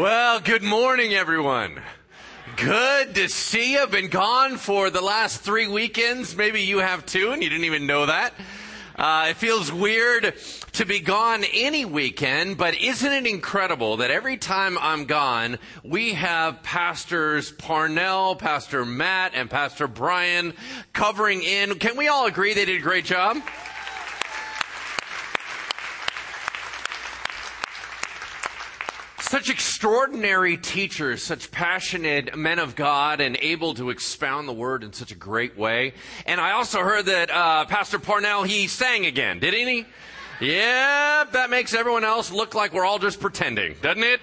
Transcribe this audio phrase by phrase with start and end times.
[0.00, 1.78] Well, good morning, everyone.
[2.56, 3.80] Good to see you.
[3.80, 6.34] I've been gone for the last three weekends.
[6.34, 8.32] Maybe you have too, and you didn't even know that.
[8.96, 10.32] Uh, it feels weird
[10.72, 16.14] to be gone any weekend, but isn't it incredible that every time I'm gone, we
[16.14, 20.54] have pastors Parnell, Pastor Matt, and Pastor Brian
[20.94, 21.78] covering in.
[21.78, 23.36] Can we all agree they did a great job?
[29.30, 34.92] Such extraordinary teachers, such passionate men of God, and able to expound the word in
[34.92, 35.94] such a great way.
[36.26, 39.86] And I also heard that uh, Pastor Parnell he sang again, didn't he?
[40.40, 44.18] Yeah, that makes everyone else look like we're all just pretending, doesn't it?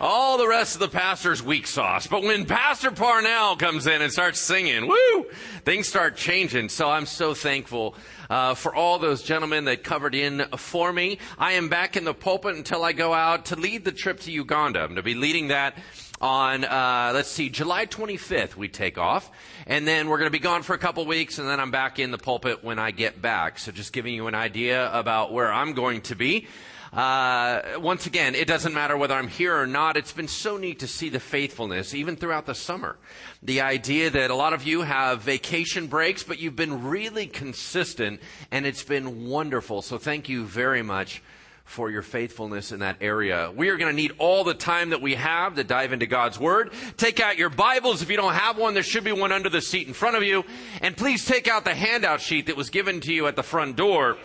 [0.00, 2.06] All the rest of the pastor's weak sauce.
[2.06, 5.26] But when Pastor Parnell comes in and starts singing, woo,
[5.64, 6.68] things start changing.
[6.68, 7.96] So I'm so thankful
[8.30, 11.18] uh, for all those gentlemen that covered in for me.
[11.36, 14.30] I am back in the pulpit until I go out to lead the trip to
[14.30, 14.78] Uganda.
[14.82, 15.76] I'm going to be leading that
[16.20, 19.32] on, uh, let's see, July 25th we take off.
[19.66, 21.98] And then we're going to be gone for a couple weeks and then I'm back
[21.98, 23.58] in the pulpit when I get back.
[23.58, 26.46] So just giving you an idea about where I'm going to be.
[26.92, 29.96] Uh, once again, it doesn't matter whether I'm here or not.
[29.96, 32.96] It's been so neat to see the faithfulness, even throughout the summer.
[33.42, 38.20] The idea that a lot of you have vacation breaks, but you've been really consistent,
[38.50, 39.82] and it's been wonderful.
[39.82, 41.22] So thank you very much
[41.68, 43.52] for your faithfulness in that area.
[43.54, 46.40] We are going to need all the time that we have to dive into God's
[46.40, 46.72] Word.
[46.96, 48.00] Take out your Bibles.
[48.00, 50.22] If you don't have one, there should be one under the seat in front of
[50.22, 50.44] you.
[50.80, 53.76] And please take out the handout sheet that was given to you at the front
[53.76, 54.16] door,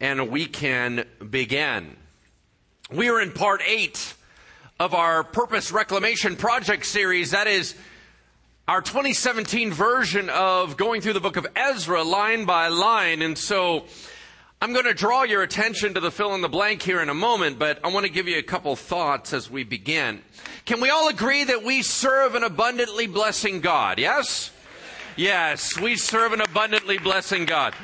[0.00, 1.96] and we can begin.
[2.90, 4.14] We are in part eight
[4.78, 7.32] of our Purpose Reclamation Project series.
[7.32, 7.74] That is
[8.66, 13.20] our 2017 version of going through the book of Ezra line by line.
[13.20, 13.84] And so
[14.62, 17.14] I'm going to draw your attention to the fill in the blank here in a
[17.14, 20.22] moment, but I want to give you a couple thoughts as we begin.
[20.64, 23.98] Can we all agree that we serve an abundantly blessing God?
[23.98, 24.50] Yes?
[25.16, 27.74] Yes, we serve an abundantly blessing God.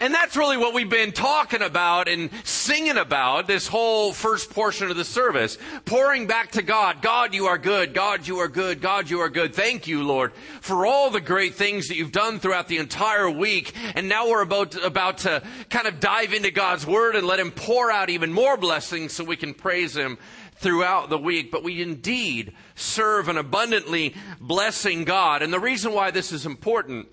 [0.00, 4.90] And that's really what we've been talking about and singing about this whole first portion
[4.90, 5.56] of the service.
[5.84, 7.00] Pouring back to God.
[7.00, 7.94] God, you are good.
[7.94, 8.80] God, you are good.
[8.80, 9.54] God, you are good.
[9.54, 13.74] Thank you, Lord, for all the great things that you've done throughout the entire week.
[13.94, 17.50] And now we're about, about to kind of dive into God's word and let him
[17.50, 20.18] pour out even more blessings so we can praise him
[20.56, 25.42] throughout the week, but we indeed serve an abundantly blessing God.
[25.42, 27.08] And the reason why this is important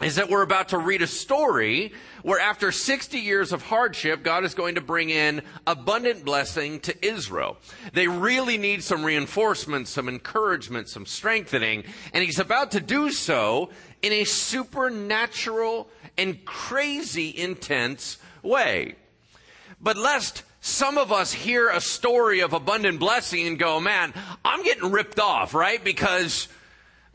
[0.00, 1.92] is that we're about to read a story
[2.22, 7.06] where after 60 years of hardship, God is going to bring in abundant blessing to
[7.06, 7.56] Israel.
[7.92, 13.70] They really need some reinforcement, some encouragement, some strengthening, and he's about to do so
[14.02, 18.94] in a supernatural and crazy intense way.
[19.80, 24.12] But lest some of us hear a story of abundant blessing and go, man,
[24.44, 25.82] I'm getting ripped off, right?
[25.82, 26.48] Because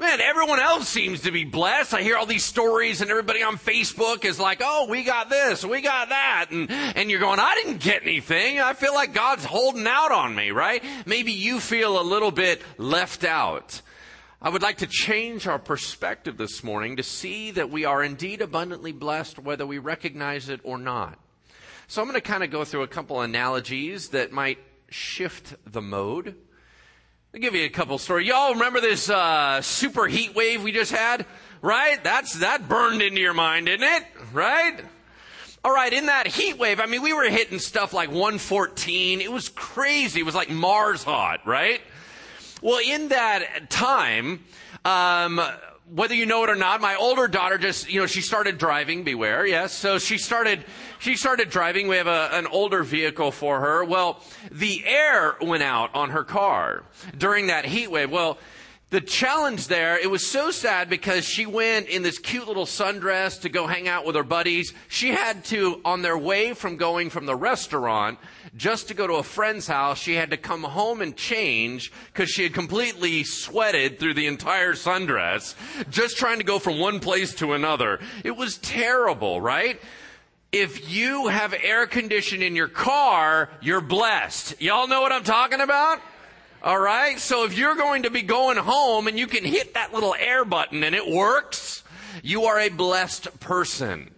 [0.04, 1.94] Man, everyone else seems to be blessed.
[1.94, 5.64] I hear all these stories and everybody on Facebook is like, oh, we got this,
[5.64, 6.48] we got that.
[6.52, 8.60] And, and you're going, I didn't get anything.
[8.60, 10.84] I feel like God's holding out on me, right?
[11.06, 13.82] Maybe you feel a little bit left out.
[14.42, 18.42] I would like to change our perspective this morning to see that we are indeed
[18.42, 21.18] abundantly blessed whether we recognize it or not.
[21.88, 24.60] So I'm going to kind of go through a couple analogies that might
[24.90, 26.36] shift the mode.
[27.36, 28.28] I'll give you a couple stories.
[28.28, 31.26] Y'all remember this uh, super heat wave we just had?
[31.64, 32.04] Right?
[32.04, 34.06] That's that burned into your mind, didn't it?
[34.32, 34.80] Right?
[35.66, 39.20] All right, in that heat wave, I mean, we were hitting stuff like 114.
[39.20, 40.20] It was crazy.
[40.20, 41.82] It was like Mars hot, right?
[42.62, 44.44] Well, in that time,
[44.86, 45.42] um,
[45.90, 49.04] whether you know it or not, my older daughter just, you know, she started driving,
[49.04, 49.74] beware, yes.
[49.74, 50.66] So she started,
[51.04, 51.90] she started driving.
[51.90, 53.84] We have a, an older vehicle for her.
[53.84, 56.84] Well, the air went out on her car
[57.18, 58.10] during that heat wave.
[58.10, 58.38] Well,
[58.90, 63.42] the challenge there, it was so sad because she went in this cute little sundress
[63.42, 64.74] to go hang out with her buddies.
[64.88, 68.18] She had to, on their way from going from the restaurant
[68.56, 72.30] just to go to a friend's house, she had to come home and change because
[72.30, 75.56] she had completely sweated through the entire sundress
[75.90, 78.00] just trying to go from one place to another.
[78.24, 79.82] It was terrible, right?
[80.54, 84.62] If you have air conditioning in your car, you're blessed.
[84.62, 86.00] Y'all know what I'm talking about?
[86.62, 87.18] All right.
[87.20, 90.46] So if you're going to be going home and you can hit that little air
[90.46, 91.84] button and it works,
[92.22, 94.12] you are a blessed person.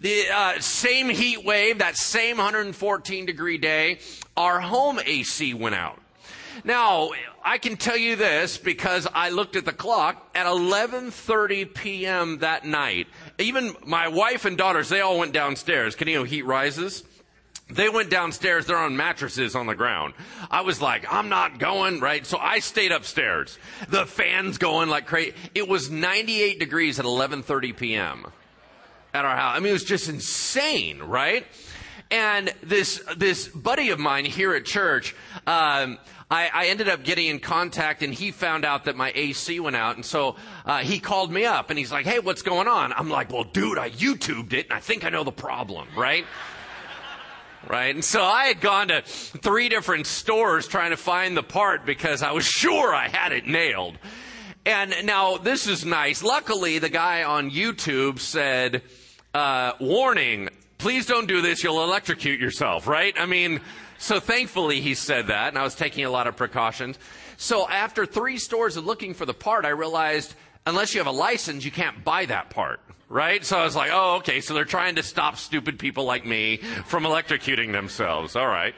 [0.00, 3.98] The uh, same heat wave, that same 114 degree day,
[4.38, 6.00] our home AC went out.
[6.64, 7.10] Now,
[7.44, 12.38] I can tell you this because I looked at the clock at 11:30 p.m.
[12.38, 13.06] that night.
[13.38, 15.94] Even my wife and daughters, they all went downstairs.
[15.94, 17.04] Can you know heat rises?
[17.70, 18.66] They went downstairs.
[18.66, 20.14] They're on mattresses on the ground.
[20.50, 22.24] I was like, I'm not going, right?
[22.24, 23.58] So I stayed upstairs.
[23.88, 25.34] The fans going like crazy.
[25.54, 28.26] It was 98 degrees at 11:30 p.m.
[29.12, 29.56] at our house.
[29.56, 31.46] I mean, it was just insane, right?
[32.10, 35.14] And this this buddy of mine here at church,
[35.46, 35.98] um,
[36.30, 39.76] I, I, ended up getting in contact, and he found out that my AC went
[39.76, 42.94] out, and so uh, he called me up, and he's like, "Hey, what's going on?"
[42.94, 46.24] I'm like, "Well, dude, I YouTubed it, and I think I know the problem, right?"
[47.68, 47.94] right?
[47.94, 52.22] And so I had gone to three different stores trying to find the part because
[52.22, 53.98] I was sure I had it nailed.
[54.64, 56.22] And now this is nice.
[56.22, 58.82] Luckily, the guy on YouTube said,
[59.32, 61.62] uh, warning, please don't do this.
[61.62, 63.14] You'll electrocute yourself, right?
[63.18, 63.60] I mean,
[63.98, 66.98] so thankfully he said that and I was taking a lot of precautions.
[67.36, 70.34] So after three stores of looking for the part, I realized
[70.66, 73.44] unless you have a license, you can't buy that part right?
[73.44, 76.58] So I was like, oh, okay, so they're trying to stop stupid people like me
[76.84, 78.36] from electrocuting themselves.
[78.36, 78.74] All right.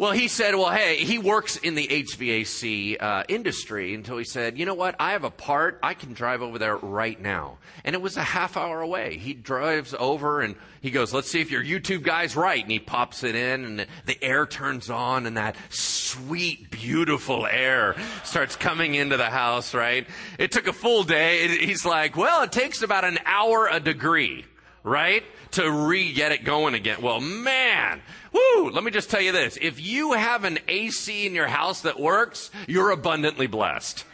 [0.00, 4.56] Well, he said, well, hey, he works in the HVAC uh, industry until he said,
[4.56, 4.96] you know what?
[4.98, 5.78] I have a part.
[5.82, 7.58] I can drive over there right now.
[7.84, 9.18] And it was a half hour away.
[9.18, 12.62] He drives over and he goes, let's see if your YouTube guy's right.
[12.62, 17.94] And he pops it in and the air turns on and that sweet, beautiful air
[18.24, 20.06] starts coming into the house, right?
[20.38, 21.46] It took a full day.
[21.58, 24.46] He's like, well, it takes about an hour a degree,
[24.82, 25.24] right?
[25.52, 27.02] To re get it going again.
[27.02, 28.00] Well, man,
[28.32, 29.58] whoo, let me just tell you this.
[29.60, 34.04] If you have an AC in your house that works, you're abundantly blessed.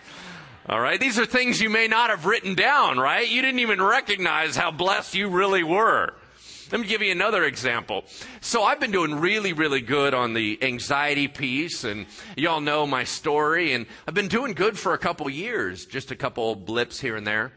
[0.68, 0.98] All right.
[0.98, 3.28] These are things you may not have written down, right?
[3.28, 6.12] You didn't even recognize how blessed you really were.
[6.72, 8.04] Let me give you another example.
[8.40, 13.04] So I've been doing really, really good on the anxiety piece, and y'all know my
[13.04, 17.14] story, and I've been doing good for a couple years, just a couple blips here
[17.14, 17.52] and there.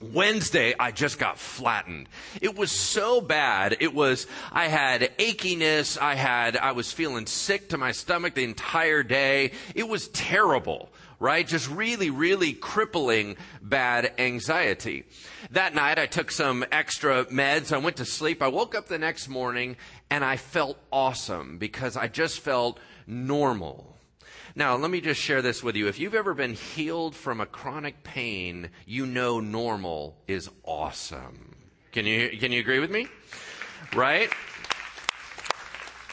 [0.00, 2.08] Wednesday, I just got flattened.
[2.40, 3.76] It was so bad.
[3.80, 5.98] It was, I had achiness.
[6.00, 9.52] I had, I was feeling sick to my stomach the entire day.
[9.74, 11.46] It was terrible, right?
[11.46, 15.04] Just really, really crippling bad anxiety.
[15.50, 17.72] That night, I took some extra meds.
[17.72, 18.42] I went to sleep.
[18.42, 19.76] I woke up the next morning
[20.10, 23.99] and I felt awesome because I just felt normal.
[24.54, 25.86] Now, let me just share this with you.
[25.86, 31.54] If you've ever been healed from a chronic pain, you know normal is awesome.
[31.92, 33.06] Can you, can you agree with me?
[33.94, 34.30] Right?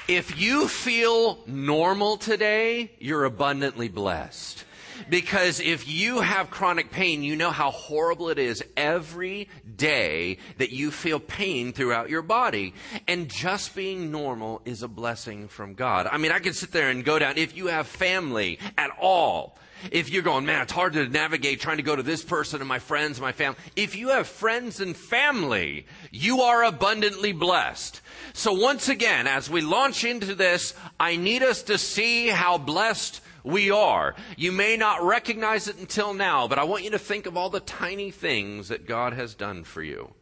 [0.08, 4.64] If you feel normal today, you're abundantly blessed.
[5.10, 10.72] Because if you have chronic pain, you know how horrible it is every day that
[10.72, 12.74] you feel pain throughout your body.
[13.08, 16.08] And just being normal is a blessing from God.
[16.12, 17.38] I mean, I can sit there and go down.
[17.38, 19.58] If you have family at all,
[19.92, 22.68] if you're going, man, it's hard to navigate trying to go to this person and
[22.68, 23.60] my friends, and my family.
[23.76, 28.02] If you have friends and family, you are abundantly blessed.
[28.34, 33.22] So once again, as we launch into this, I need us to see how blessed
[33.48, 34.16] we are.
[34.36, 37.50] You may not recognize it until now, but I want you to think of all
[37.50, 40.14] the tiny things that God has done for you.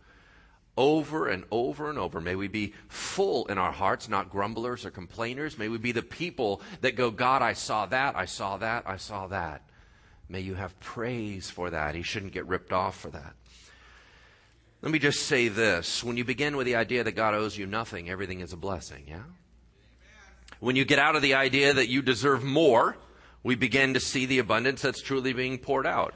[0.78, 2.20] Over and over and over.
[2.20, 5.58] May we be full in our hearts, not grumblers or complainers.
[5.58, 8.98] May we be the people that go, God, I saw that, I saw that, I
[8.98, 9.62] saw that.
[10.28, 11.96] May you have praise for that.
[11.96, 13.36] He shouldn't get ripped off for that.
[14.82, 16.04] Let me just say this.
[16.04, 19.06] When you begin with the idea that God owes you nothing, everything is a blessing,
[19.08, 19.24] yeah?
[20.60, 22.98] When you get out of the idea that you deserve more,
[23.46, 26.16] we begin to see the abundance that's truly being poured out.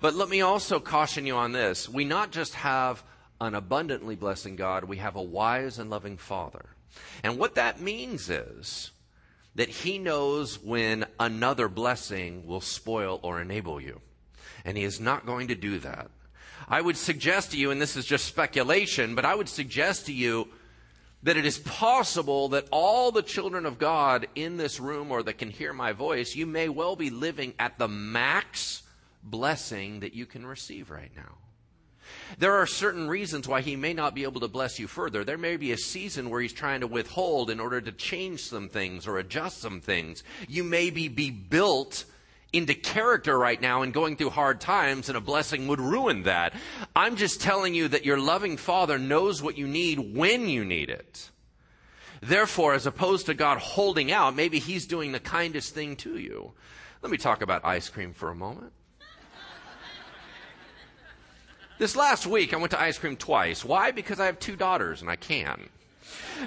[0.00, 1.88] But let me also caution you on this.
[1.88, 3.02] We not just have
[3.40, 6.66] an abundantly blessing God, we have a wise and loving Father.
[7.24, 8.92] And what that means is
[9.56, 14.00] that He knows when another blessing will spoil or enable you.
[14.64, 16.12] And He is not going to do that.
[16.68, 20.12] I would suggest to you, and this is just speculation, but I would suggest to
[20.12, 20.46] you
[21.22, 25.38] that it is possible that all the children of God in this room or that
[25.38, 28.82] can hear my voice, you may well be living at the max
[29.22, 31.34] blessing that you can receive right now.
[32.38, 35.24] There are certain reasons why he may not be able to bless you further.
[35.24, 38.68] There may be a season where he's trying to withhold in order to change some
[38.68, 40.22] things or adjust some things.
[40.48, 42.04] You may be, be built
[42.52, 46.54] into character right now and going through hard times, and a blessing would ruin that.
[46.96, 50.90] I'm just telling you that your loving Father knows what you need when you need
[50.90, 51.30] it.
[52.20, 56.52] Therefore, as opposed to God holding out, maybe He's doing the kindest thing to you.
[57.02, 58.72] Let me talk about ice cream for a moment.
[61.78, 63.64] This last week, I went to ice cream twice.
[63.64, 63.92] Why?
[63.92, 65.68] Because I have two daughters and I can.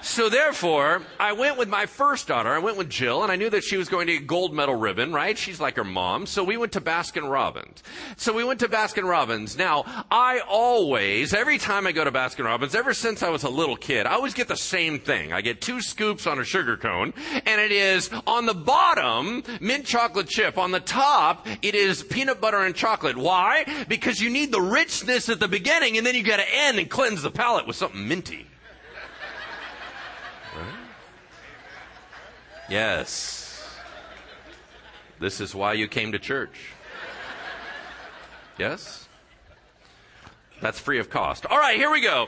[0.02, 2.50] So therefore, I went with my first daughter.
[2.50, 4.76] I went with Jill, and I knew that she was going to get gold medal
[4.76, 5.38] ribbon, right?
[5.38, 6.26] She's like her mom.
[6.26, 7.84] So we went to Baskin Robbins.
[8.16, 9.58] So we went to Baskin Robbins.
[9.58, 13.50] Now, I always, every time I go to Baskin Robbins, ever since I was a
[13.50, 15.34] little kid, I always get the same thing.
[15.34, 17.14] I get two scoops on a sugar cone,
[17.46, 20.58] and it is on the bottom, mint chocolate chip.
[20.58, 23.18] On the top, it is peanut butter and chocolate.
[23.18, 23.66] Why?
[23.88, 27.22] Because you need the richness at the beginning, and then you gotta end and cleanse
[27.22, 28.48] the palate with something minty.
[32.72, 33.68] Yes.
[35.20, 36.58] This is why you came to church.
[38.58, 39.10] Yes?
[40.62, 41.46] That's free of cost.
[41.46, 42.28] All right, here we go.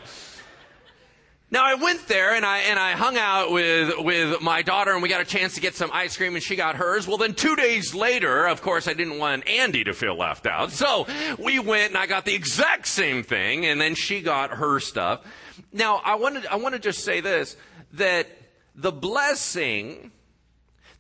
[1.50, 5.02] Now I went there and I and I hung out with with my daughter and
[5.02, 7.08] we got a chance to get some ice cream and she got hers.
[7.08, 10.72] Well then 2 days later, of course I didn't want Andy to feel left out.
[10.72, 11.08] So
[11.38, 15.22] we went and I got the exact same thing and then she got her stuff.
[15.72, 17.56] Now I wanted I want to just say this
[17.94, 18.28] that
[18.76, 20.12] the blessing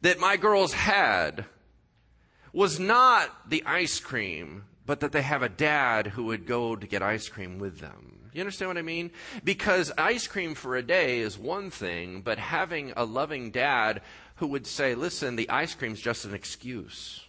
[0.03, 1.45] that my girls had
[2.51, 6.85] was not the ice cream, but that they have a dad who would go to
[6.85, 8.29] get ice cream with them.
[8.33, 9.11] You understand what I mean?
[9.43, 14.01] Because ice cream for a day is one thing, but having a loving dad
[14.35, 17.21] who would say, listen, the ice cream's just an excuse.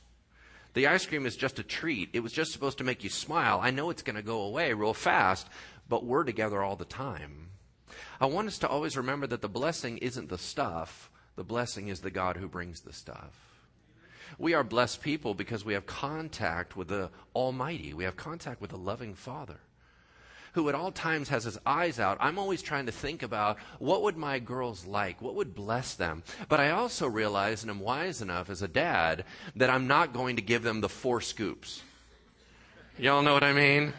[0.73, 2.11] The ice cream is just a treat.
[2.13, 3.61] It was just supposed to make you smile.
[3.63, 5.47] I know it's going to go away real fast,
[5.89, 7.51] but we're together all the time.
[8.21, 12.01] I want us to always remember that the blessing isn't the stuff, the blessing is
[12.01, 13.33] the God who brings the stuff.
[14.39, 17.95] We are blessed people because we have contact with the Almighty.
[17.95, 19.59] We have contact with the loving Father
[20.55, 22.17] who at all times has his eyes out.
[22.21, 25.21] I'm always trying to think about what would my girls like?
[25.21, 26.23] What would bless them?
[26.49, 29.25] But I also realize, and I'm wise enough as a dad,
[29.57, 31.83] that I'm not going to give them the four scoops.
[32.99, 33.93] Y'all know what I mean?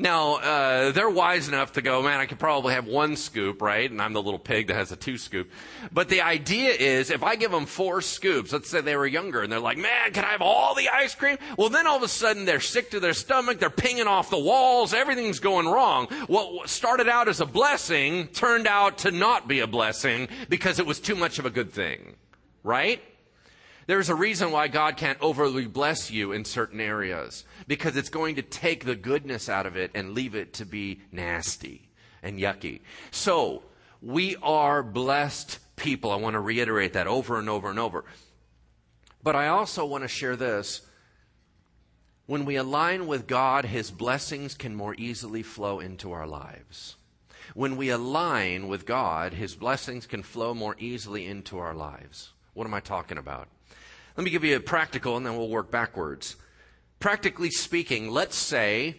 [0.00, 3.90] Now, uh, they're wise enough to go, man, I could probably have one scoop, right?
[3.90, 5.50] And I'm the little pig that has a two scoop.
[5.90, 9.42] But the idea is if I give them four scoops, let's say they were younger
[9.42, 11.36] and they're like, man, can I have all the ice cream?
[11.56, 13.58] Well, then all of a sudden they're sick to their stomach.
[13.58, 14.94] They're pinging off the walls.
[14.94, 16.06] Everything's going wrong.
[16.28, 20.86] What started out as a blessing turned out to not be a blessing because it
[20.86, 22.14] was too much of a good thing.
[22.62, 23.02] Right?
[23.88, 28.34] There's a reason why God can't overly bless you in certain areas because it's going
[28.34, 31.88] to take the goodness out of it and leave it to be nasty
[32.22, 32.82] and yucky.
[33.10, 33.62] So,
[34.02, 36.10] we are blessed people.
[36.10, 38.04] I want to reiterate that over and over and over.
[39.22, 40.82] But I also want to share this.
[42.26, 46.96] When we align with God, His blessings can more easily flow into our lives.
[47.54, 52.34] When we align with God, His blessings can flow more easily into our lives.
[52.52, 53.48] What am I talking about?
[54.18, 56.34] Let me give you a practical and then we'll work backwards.
[56.98, 58.96] Practically speaking, let's say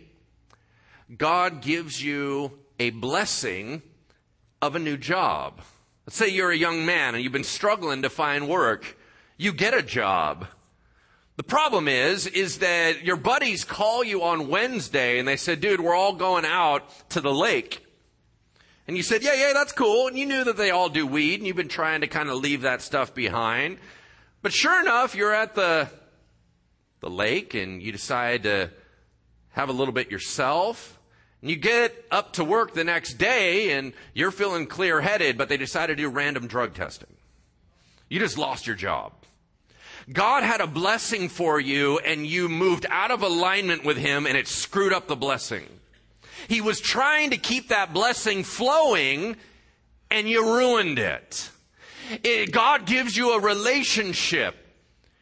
[1.17, 3.81] God gives you a blessing
[4.61, 5.59] of a new job.
[6.07, 8.97] Let's say you're a young man and you've been struggling to find work.
[9.35, 10.47] You get a job.
[11.35, 15.81] The problem is, is that your buddies call you on Wednesday and they said, dude,
[15.81, 17.85] we're all going out to the lake.
[18.87, 20.07] And you said, yeah, yeah, that's cool.
[20.07, 22.37] And you knew that they all do weed and you've been trying to kind of
[22.37, 23.79] leave that stuff behind.
[24.41, 25.89] But sure enough, you're at the,
[27.01, 28.69] the lake and you decide to
[29.51, 30.97] have a little bit yourself.
[31.41, 35.49] And you get up to work the next day and you're feeling clear headed, but
[35.49, 37.09] they decide to do random drug testing.
[38.09, 39.13] You just lost your job.
[40.11, 44.35] God had a blessing for you and you moved out of alignment with Him and
[44.35, 45.65] it screwed up the blessing.
[46.47, 49.35] He was trying to keep that blessing flowing
[50.09, 51.51] and you ruined it.
[52.23, 54.55] It, God gives you a relationship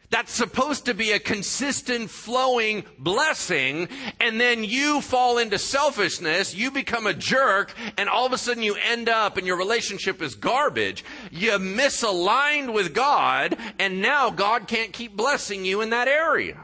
[0.09, 3.89] that's supposed to be a consistent flowing blessing
[4.21, 8.63] and then you fall into selfishness you become a jerk and all of a sudden
[8.63, 11.03] you end up and your relationship is garbage.
[11.29, 16.57] You misaligned with god and now god can't keep blessing you in that area.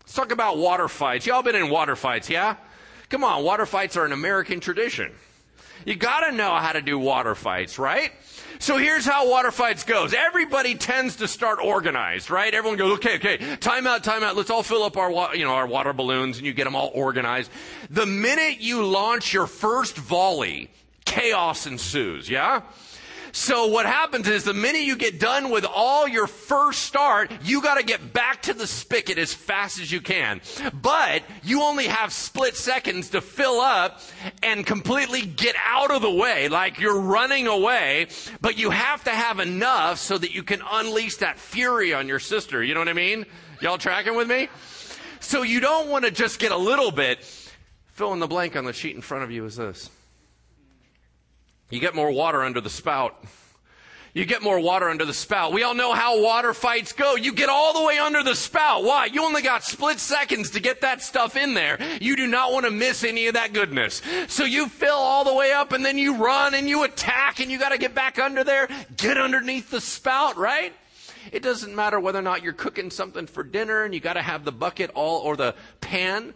[0.00, 1.26] Let's talk about water fights.
[1.26, 2.56] Y'all been in water fights yeah?
[3.10, 5.12] Come on water fights are an american tradition.
[5.84, 8.12] You gotta know how to do water fights right
[8.64, 10.14] so here's how water fights goes.
[10.14, 12.52] Everybody tends to start organized, right?
[12.54, 14.36] Everyone goes, okay, okay, time out, time out.
[14.36, 16.74] Let's all fill up our, wa- you know, our water balloons and you get them
[16.74, 17.50] all organized.
[17.90, 20.70] The minute you launch your first volley,
[21.04, 22.62] chaos ensues, yeah?
[23.34, 27.60] So what happens is the minute you get done with all your first start, you
[27.60, 30.40] got to get back to the spigot as fast as you can.
[30.72, 34.00] But you only have split seconds to fill up
[34.44, 38.06] and completely get out of the way, like you're running away,
[38.40, 42.20] but you have to have enough so that you can unleash that fury on your
[42.20, 42.62] sister.
[42.62, 43.26] You know what I mean?
[43.60, 44.48] Y'all tracking with me?
[45.18, 47.24] So you don't want to just get a little bit.
[47.94, 49.90] Fill in the blank on the sheet in front of you is this.
[51.74, 53.20] You get more water under the spout.
[54.12, 55.52] You get more water under the spout.
[55.52, 57.16] We all know how water fights go.
[57.16, 58.84] You get all the way under the spout.
[58.84, 59.06] Why?
[59.06, 61.80] You only got split seconds to get that stuff in there.
[62.00, 64.02] You do not want to miss any of that goodness.
[64.28, 67.50] So you fill all the way up and then you run and you attack and
[67.50, 68.68] you got to get back under there.
[68.96, 70.72] Get underneath the spout, right?
[71.32, 74.22] It doesn't matter whether or not you're cooking something for dinner and you got to
[74.22, 76.34] have the bucket all or the pan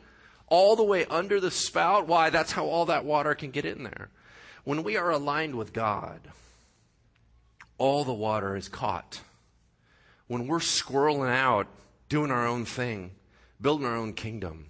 [0.49, 2.09] all the way under the spout.
[2.09, 2.28] Why?
[2.28, 4.09] That's how all that water can get in there.
[4.68, 6.20] When we are aligned with God,
[7.78, 9.22] all the water is caught.
[10.26, 11.68] When we're squirreling out,
[12.10, 13.12] doing our own thing,
[13.58, 14.66] building our own kingdom,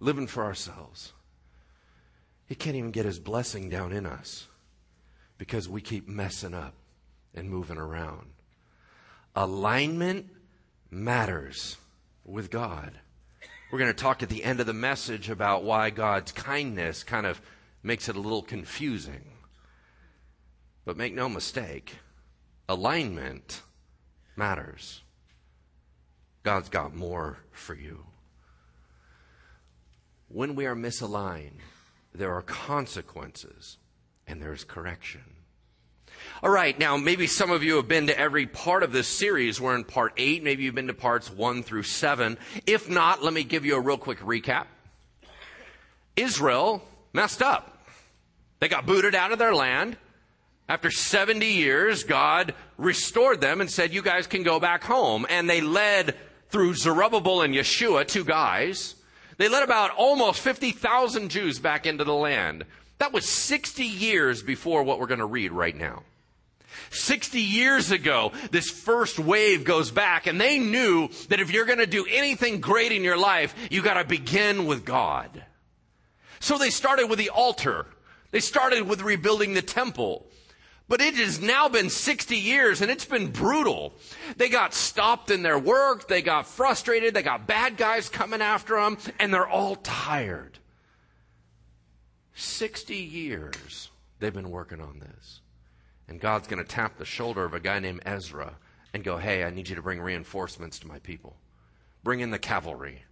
[0.00, 1.14] living for ourselves,
[2.44, 4.48] He can't even get His blessing down in us
[5.38, 6.74] because we keep messing up
[7.34, 8.26] and moving around.
[9.34, 10.26] Alignment
[10.90, 11.78] matters
[12.22, 12.92] with God.
[13.72, 17.24] We're going to talk at the end of the message about why God's kindness kind
[17.24, 17.40] of
[17.82, 19.24] makes it a little confusing.
[20.88, 21.96] But make no mistake,
[22.66, 23.60] alignment
[24.36, 25.02] matters.
[26.44, 28.06] God's got more for you.
[30.28, 31.58] When we are misaligned,
[32.14, 33.76] there are consequences
[34.26, 35.20] and there's correction.
[36.42, 39.60] All right, now maybe some of you have been to every part of this series.
[39.60, 40.42] We're in part eight.
[40.42, 42.38] Maybe you've been to parts one through seven.
[42.66, 44.64] If not, let me give you a real quick recap.
[46.16, 47.86] Israel messed up.
[48.60, 49.98] They got booted out of their land.
[50.68, 55.26] After 70 years, God restored them and said, You guys can go back home.
[55.30, 56.14] And they led
[56.50, 58.94] through Zerubbabel and Yeshua, two guys.
[59.38, 62.64] They led about almost 50,000 Jews back into the land.
[62.98, 66.02] That was 60 years before what we're going to read right now.
[66.90, 71.78] 60 years ago, this first wave goes back and they knew that if you're going
[71.78, 75.44] to do anything great in your life, you got to begin with God.
[76.40, 77.86] So they started with the altar.
[78.30, 80.27] They started with rebuilding the temple.
[80.88, 83.92] But it has now been 60 years and it's been brutal.
[84.36, 86.08] They got stopped in their work.
[86.08, 87.12] They got frustrated.
[87.12, 90.58] They got bad guys coming after them and they're all tired.
[92.34, 95.40] 60 years they've been working on this.
[96.08, 98.56] And God's going to tap the shoulder of a guy named Ezra
[98.94, 101.36] and go, Hey, I need you to bring reinforcements to my people.
[102.02, 103.02] Bring in the cavalry.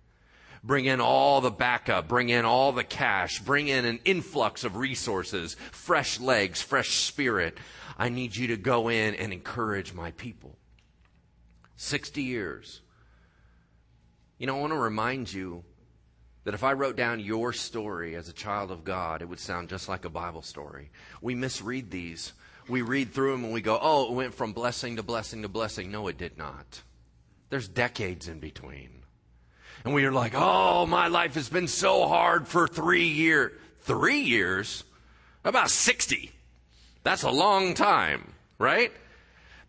[0.67, 2.09] Bring in all the backup.
[2.09, 3.39] Bring in all the cash.
[3.39, 7.57] Bring in an influx of resources, fresh legs, fresh spirit.
[7.97, 10.57] I need you to go in and encourage my people.
[11.77, 12.81] 60 years.
[14.39, 15.63] You know, I want to remind you
[16.43, 19.69] that if I wrote down your story as a child of God, it would sound
[19.69, 20.91] just like a Bible story.
[21.23, 22.33] We misread these.
[22.69, 25.49] We read through them and we go, oh, it went from blessing to blessing to
[25.49, 25.93] blessing.
[25.93, 26.83] No, it did not.
[27.51, 29.06] There's decades in between.
[29.87, 33.53] And we are like, oh, my life has been so hard for three years.
[33.83, 34.83] Three years?
[35.45, 36.33] About 60.
[37.05, 38.91] That's a long time, right?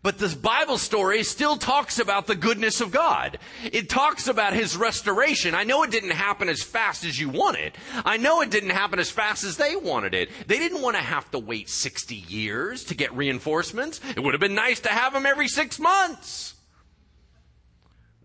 [0.02, 3.38] But this Bible story still talks about the goodness of God.
[3.62, 5.54] It talks about His restoration.
[5.54, 7.74] I know it didn't happen as fast as you wanted.
[8.04, 10.30] I know it didn't happen as fast as they wanted it.
[10.48, 14.00] They didn't want to have to wait 60 years to get reinforcements.
[14.16, 16.56] It would have been nice to have them every six months.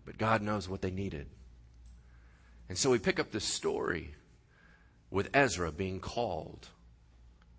[0.04, 1.28] But God knows what they needed.
[2.68, 4.14] And so we pick up this story
[5.10, 6.68] with Ezra being called.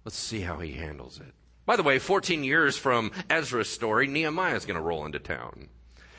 [0.04, 1.34] Let's see how he handles it.
[1.66, 5.70] By the way, 14 years from Ezra's story, Nehemiah is going to roll into town.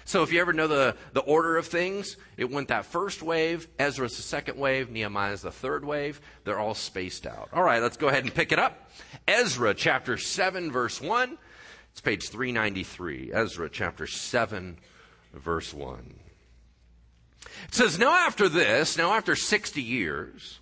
[0.05, 3.67] So if you ever know the, the order of things, it went that first wave,
[3.79, 6.21] Ezra's the second wave, Nehemiah's the third wave.
[6.45, 7.49] They're all spaced out.
[7.53, 8.91] All right, let's go ahead and pick it up.
[9.27, 11.37] Ezra chapter 7 verse 1.
[11.91, 13.33] It's page 393.
[13.33, 14.79] Ezra chapter 7
[15.35, 16.15] verse 1.
[17.69, 20.61] It says, Now after this, now after 60 years,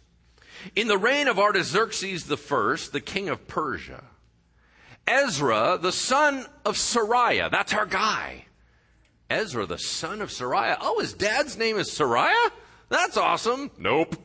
[0.75, 4.05] in the reign of Artaxerxes the first, the king of Persia,
[5.07, 8.47] Ezra, the son of Seraiah, that's our guy.
[9.29, 10.77] Ezra, the son of Seraiah.
[10.81, 12.51] Oh, his dad's name is Seraiah?
[12.89, 13.71] That's awesome.
[13.79, 14.17] Nope.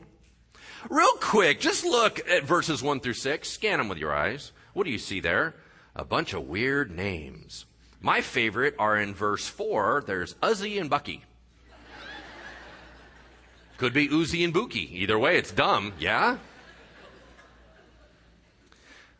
[0.89, 3.49] Real quick, just look at verses 1 through 6.
[3.49, 4.51] Scan them with your eyes.
[4.73, 5.55] What do you see there?
[5.95, 7.65] A bunch of weird names.
[8.01, 10.03] My favorite are in verse 4.
[10.05, 11.23] There's Uzzy and Bucky.
[13.79, 14.91] Could be Uzi and Buki.
[14.91, 16.37] Either way, it's dumb, yeah?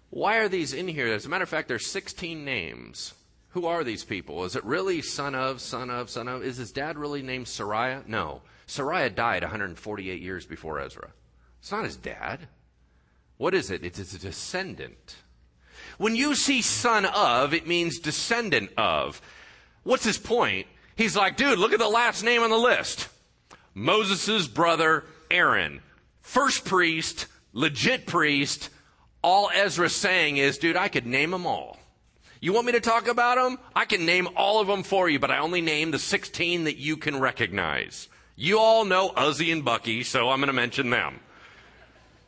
[0.10, 1.08] Why are these in here?
[1.08, 3.14] As a matter of fact, there's 16 names.
[3.52, 4.44] Who are these people?
[4.44, 6.44] Is it really son of, son of, son of?
[6.44, 8.06] Is his dad really named Seraiah?
[8.06, 8.42] No.
[8.68, 11.14] Seraiah died 148 years before Ezra.
[11.62, 12.50] It's not his dad.
[13.38, 13.86] What is it?
[13.86, 15.16] It's a descendant.
[15.98, 19.22] When you see son of, it means descendant of.
[19.84, 20.68] What's his point?
[20.98, 23.08] He's like, dude, look at the last name on the list.
[23.74, 25.82] Moses' brother Aaron.
[26.22, 28.70] First priest, legit priest,
[29.22, 31.78] all Ezra's saying is, dude, I could name them all.
[32.42, 33.60] You want me to talk about them?
[33.76, 36.78] I can name all of them for you, but I only name the 16 that
[36.78, 38.08] you can recognize.
[38.38, 41.20] You all know Uzi and Bucky, so I'm going to mention them.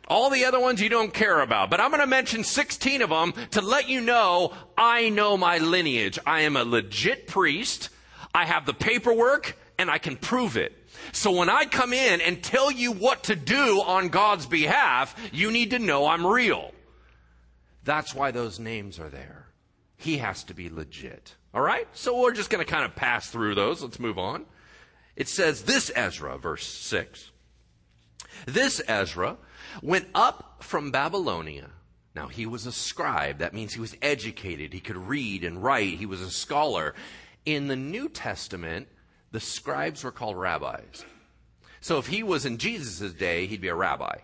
[0.09, 3.09] All the other ones you don't care about, but I'm going to mention 16 of
[3.11, 6.19] them to let you know I know my lineage.
[6.25, 7.89] I am a legit priest.
[8.35, 10.73] I have the paperwork and I can prove it.
[11.11, 15.51] So when I come in and tell you what to do on God's behalf, you
[15.51, 16.71] need to know I'm real.
[17.83, 19.47] That's why those names are there.
[19.97, 21.35] He has to be legit.
[21.53, 21.87] All right?
[21.93, 23.81] So we're just going to kind of pass through those.
[23.81, 24.45] Let's move on.
[25.15, 27.31] It says this Ezra, verse 6.
[28.45, 29.37] This Ezra
[29.81, 31.69] went up from Babylonia.
[32.15, 33.39] Now, he was a scribe.
[33.39, 34.73] That means he was educated.
[34.73, 35.99] He could read and write.
[35.99, 36.93] He was a scholar.
[37.45, 38.87] In the New Testament,
[39.31, 41.05] the scribes were called rabbis.
[41.79, 44.17] So if he was in Jesus' day, he'd be a rabbi.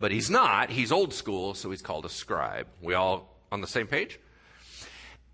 [0.00, 0.70] But he's not.
[0.70, 2.66] He's old school, so he's called a scribe.
[2.80, 4.18] We all on the same page?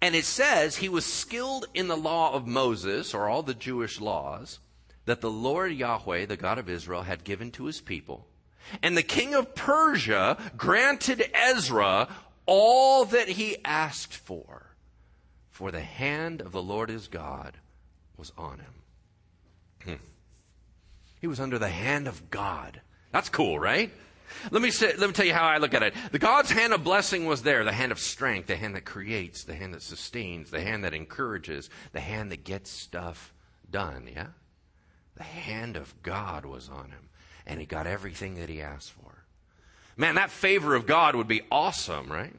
[0.00, 4.00] And it says he was skilled in the law of Moses, or all the Jewish
[4.00, 4.58] laws,
[5.06, 8.26] that the Lord Yahweh, the God of Israel, had given to his people.
[8.82, 12.08] And the king of Persia granted Ezra
[12.46, 14.74] all that he asked for,
[15.50, 17.58] for the hand of the Lord his God
[18.16, 18.83] was on him.
[19.84, 19.94] Hmm.
[21.20, 22.80] He was under the hand of God.
[23.12, 23.90] That's cool, right?
[24.50, 25.94] Let me say, let me tell you how I look at it.
[26.10, 29.44] The God's hand of blessing was there, the hand of strength, the hand that creates,
[29.44, 33.32] the hand that sustains, the hand that encourages, the hand that gets stuff
[33.70, 34.28] done, yeah?
[35.16, 37.08] The hand of God was on him,
[37.46, 39.24] and he got everything that he asked for.
[39.96, 42.34] Man, that favor of God would be awesome, right?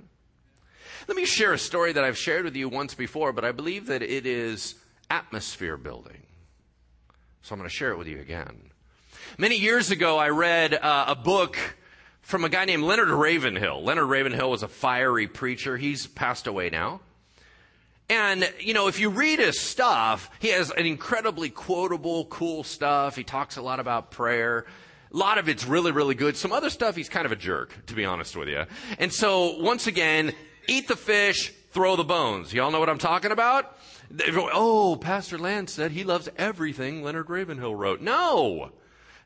[1.08, 3.88] Let me share a story that I've shared with you once before, but I believe
[3.88, 4.76] that it is
[5.10, 6.25] atmosphere building.
[7.46, 8.72] So I'm going to share it with you again.
[9.38, 11.60] Many years ago, I read uh, a book
[12.24, 13.84] from a guy named Leonard Ravenhill.
[13.84, 15.78] Leonard Ravenhill was a fiery preacher.
[15.78, 17.02] He's passed away now.
[18.10, 23.16] And, you know, if you read his stuff, he has an incredibly quotable, cool stuff.
[23.16, 24.66] He talks a lot about prayer.
[25.14, 26.36] A lot of it's really, really good.
[26.36, 28.64] Some other stuff, he's kind of a jerk, to be honest with you.
[28.98, 30.34] And so, once again,
[30.68, 32.56] eat the fish, throw the bones.
[32.56, 33.78] Y'all know what I'm talking about?
[34.54, 38.02] Oh, Pastor Lance said he loves everything Leonard Ravenhill wrote.
[38.02, 38.72] No!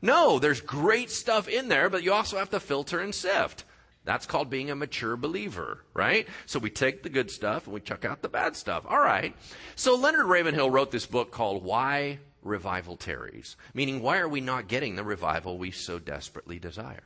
[0.02, 3.64] No, there's great stuff in there, but you also have to filter and sift.
[4.04, 6.26] That's called being a mature believer, right?
[6.46, 8.84] So we take the good stuff and we chuck out the bad stuff.
[8.88, 9.36] All right.
[9.76, 14.68] So Leonard Ravenhill wrote this book called Why Revival Tarries, meaning why are we not
[14.68, 17.04] getting the revival we so desperately desire?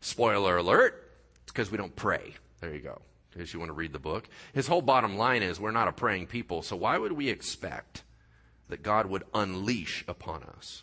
[0.00, 2.34] Spoiler alert, it's because we don't pray.
[2.60, 3.02] There you go.
[3.38, 4.28] Case you want to read the book.
[4.52, 8.02] His whole bottom line is we're not a praying people, so why would we expect
[8.68, 10.82] that God would unleash upon us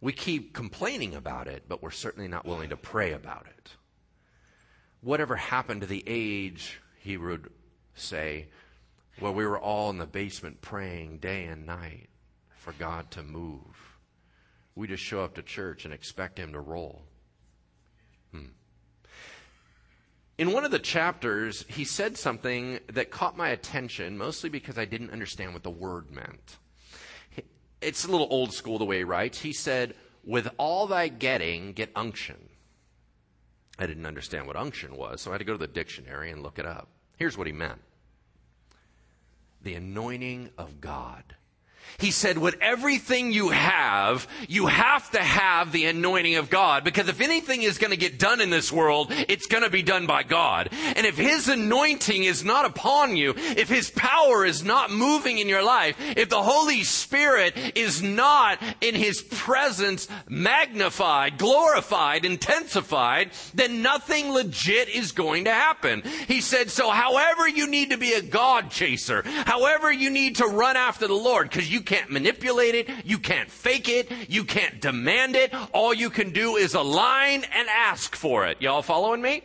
[0.00, 3.76] we keep complaining about it, but we're certainly not willing to pray about it.
[5.00, 7.50] Whatever happened to the age, he would
[7.94, 8.48] say,
[9.18, 12.08] where we were all in the basement praying day and night
[12.56, 13.98] for God to move.
[14.74, 17.02] We just show up to church and expect Him to roll.
[18.32, 18.50] Hmm.
[20.38, 24.84] In one of the chapters, he said something that caught my attention, mostly because I
[24.84, 26.58] didn't understand what the word meant
[27.80, 29.40] it's a little old school the way he writes.
[29.40, 29.94] He said,
[30.24, 32.48] With all thy getting, get unction.
[33.78, 36.42] I didn't understand what unction was, so I had to go to the dictionary and
[36.42, 36.88] look it up.
[37.16, 37.80] Here's what he meant
[39.62, 41.36] the anointing of God.
[41.98, 46.84] He said, with everything you have, you have to have the anointing of God.
[46.84, 49.82] Because if anything is going to get done in this world, it's going to be
[49.82, 50.68] done by God.
[50.72, 55.48] And if His anointing is not upon you, if His power is not moving in
[55.48, 63.80] your life, if the Holy Spirit is not in His presence magnified, glorified, intensified, then
[63.82, 66.02] nothing legit is going to happen.
[66.28, 70.46] He said, so however you need to be a God chaser, however you need to
[70.46, 72.88] run after the Lord, because you can't manipulate it.
[73.04, 74.10] You can't fake it.
[74.28, 75.52] You can't demand it.
[75.72, 78.60] All you can do is align and ask for it.
[78.60, 79.42] Y'all following me?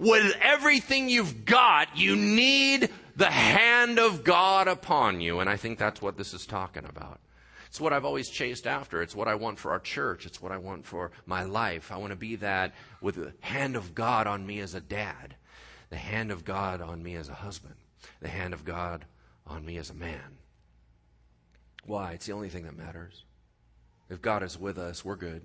[0.00, 5.40] With everything you've got, you need the hand of God upon you.
[5.40, 7.20] And I think that's what this is talking about.
[7.66, 9.02] It's what I've always chased after.
[9.02, 10.24] It's what I want for our church.
[10.26, 11.92] It's what I want for my life.
[11.92, 15.36] I want to be that with the hand of God on me as a dad,
[15.90, 17.74] the hand of God on me as a husband,
[18.20, 19.04] the hand of God
[19.46, 20.38] on me as a man.
[21.86, 22.12] Why?
[22.12, 23.24] It's the only thing that matters.
[24.08, 25.42] If God is with us, we're good.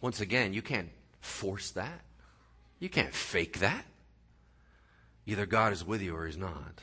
[0.00, 2.00] Once again, you can't force that.
[2.78, 3.84] You can't fake that.
[5.26, 6.80] Either God is with you or He's not.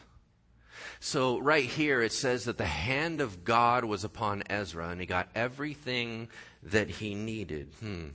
[1.00, 5.06] So, right here, it says that the hand of God was upon Ezra and he
[5.06, 6.30] got everything
[6.64, 7.70] that he needed.
[7.80, 8.08] Hmm.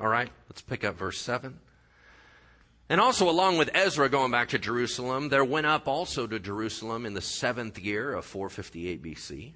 [0.00, 1.58] All right, let's pick up verse 7.
[2.92, 7.06] And also, along with Ezra going back to Jerusalem, there went up also to Jerusalem
[7.06, 9.52] in the seventh year of 458 BC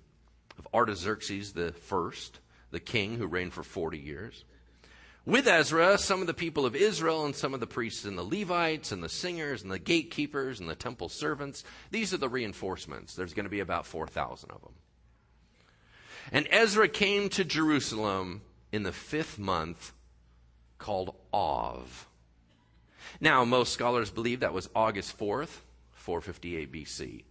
[0.59, 4.47] of Artaxerxes the first, the king who reigned for 40 years.
[5.27, 8.23] With Ezra, some of the people of Israel and some of the priests and the
[8.23, 11.63] Levites and the singers and the gatekeepers and the temple servants.
[11.91, 13.15] These are the reinforcements.
[13.15, 14.73] There's going to be about 4,000 of them.
[16.33, 18.41] And Ezra came to Jerusalem
[18.73, 19.93] in the fifth month
[20.79, 22.09] called Av.
[23.21, 25.61] Now, most scholars believe that was August 4th,
[25.93, 27.25] 458 BC.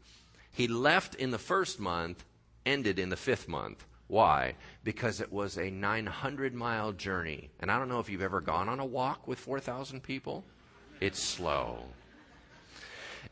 [0.51, 2.23] He left in the first month,
[2.65, 3.85] ended in the fifth month.
[4.07, 4.55] Why?
[4.83, 7.49] Because it was a 900 mile journey.
[7.59, 10.45] And I don't know if you've ever gone on a walk with 4,000 people.
[11.01, 11.79] It's slow.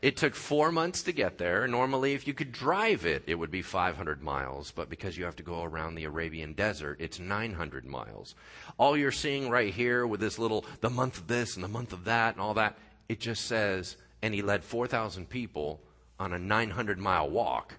[0.04, 1.66] It took four months to get there.
[1.66, 4.70] Normally, if you could drive it, it would be 500 miles.
[4.70, 8.34] But because you have to go around the Arabian desert, it's 900 miles.
[8.76, 11.94] All you're seeing right here with this little, the month of this and the month
[11.94, 12.76] of that and all that,
[13.08, 15.80] it just says, and he led 4,000 people
[16.20, 17.76] on a 900 mile walk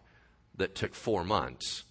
[0.57, 1.83] that took four months.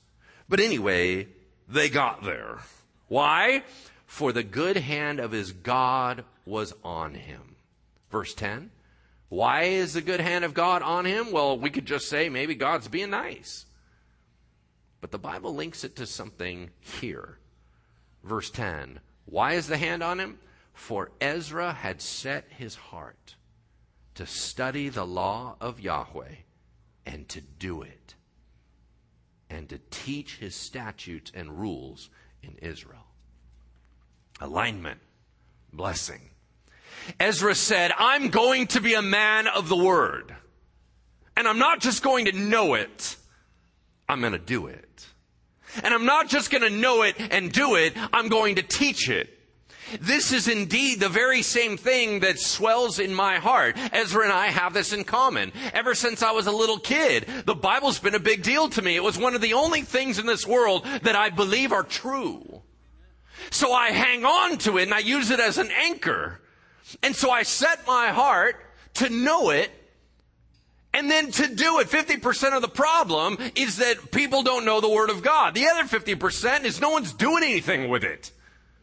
[0.48, 1.28] But anyway,
[1.68, 2.58] they got there.
[3.06, 3.62] Why?
[4.04, 7.54] For the good hand of his God was on him.
[8.10, 8.72] Verse 10.
[9.28, 11.32] Why is the good hand of God on him?
[11.32, 13.66] Well, we could just say maybe God's being nice.
[15.00, 17.38] But the Bible links it to something here.
[18.22, 20.38] Verse 10 Why is the hand on him?
[20.72, 23.36] For Ezra had set his heart
[24.14, 26.34] to study the law of Yahweh
[27.06, 28.14] and to do it,
[29.50, 32.10] and to teach his statutes and rules
[32.42, 33.06] in Israel.
[34.40, 35.00] Alignment,
[35.72, 36.30] blessing.
[37.20, 40.34] Ezra said, I'm going to be a man of the word.
[41.36, 43.16] And I'm not just going to know it,
[44.08, 45.06] I'm going to do it.
[45.82, 49.08] And I'm not just going to know it and do it, I'm going to teach
[49.08, 49.30] it.
[50.00, 53.76] This is indeed the very same thing that swells in my heart.
[53.92, 55.52] Ezra and I have this in common.
[55.72, 58.96] Ever since I was a little kid, the Bible's been a big deal to me.
[58.96, 62.62] It was one of the only things in this world that I believe are true.
[63.50, 66.40] So I hang on to it and I use it as an anchor.
[67.02, 68.56] And so I set my heart
[68.94, 69.70] to know it
[70.92, 71.88] and then to do it.
[71.88, 75.54] 50% of the problem is that people don't know the Word of God.
[75.54, 78.30] The other 50% is no one's doing anything with it.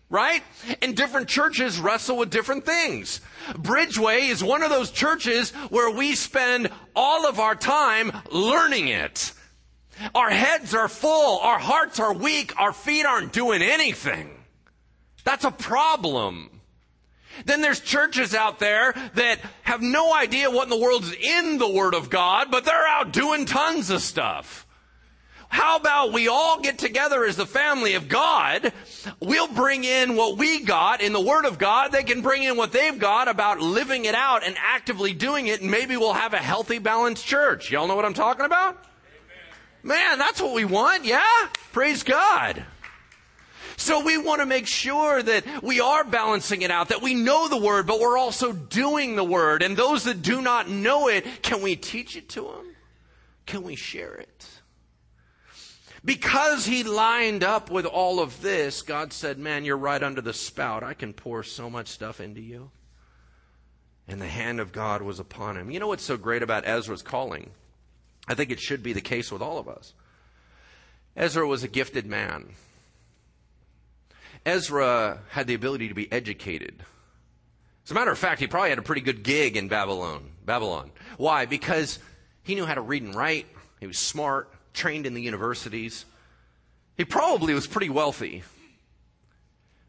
[0.10, 0.44] Right?
[0.82, 3.22] And different churches wrestle with different things.
[3.54, 9.32] Bridgeway is one of those churches where we spend all of our time learning it.
[10.14, 14.32] Our heads are full, our hearts are weak, our feet aren't doing anything.
[15.24, 16.61] That's a problem.
[17.46, 21.58] Then there's churches out there that have no idea what in the world is in
[21.58, 24.66] the Word of God, but they're out doing tons of stuff.
[25.52, 28.72] How about we all get together as the family of God?
[29.20, 31.92] We'll bring in what we got in the Word of God.
[31.92, 35.60] They can bring in what they've got about living it out and actively doing it,
[35.60, 37.70] and maybe we'll have a healthy, balanced church.
[37.70, 38.76] Y'all know what I'm talking about?
[39.84, 39.98] Amen.
[39.98, 41.22] Man, that's what we want, yeah?
[41.74, 42.66] Praise God.
[43.82, 47.48] So we want to make sure that we are balancing it out, that we know
[47.48, 49.64] the word, but we're also doing the word.
[49.64, 52.76] And those that do not know it, can we teach it to them?
[53.48, 54.48] Can we share it?
[56.06, 60.32] Because he lined up with all of this, God said, Man, you're right under the
[60.32, 60.84] spout.
[60.84, 62.70] I can pour so much stuff into you.
[64.08, 65.72] And the hand of God was upon him.
[65.72, 67.50] You know what's so great about Ezra's calling?
[68.28, 69.96] I think it should be the case with all of us.
[71.16, 72.54] Ezra was a gifted man.
[74.46, 76.84] Ezra had the ability to be educated.
[77.86, 80.32] As a matter of fact, he probably had a pretty good gig in Babylon.
[80.46, 80.92] Babylon.
[81.18, 81.46] Why?
[81.46, 82.00] Because
[82.44, 83.48] he knew how to read and write.
[83.80, 86.06] He was smart, trained in the universities.
[86.98, 88.44] He probably was pretty wealthy.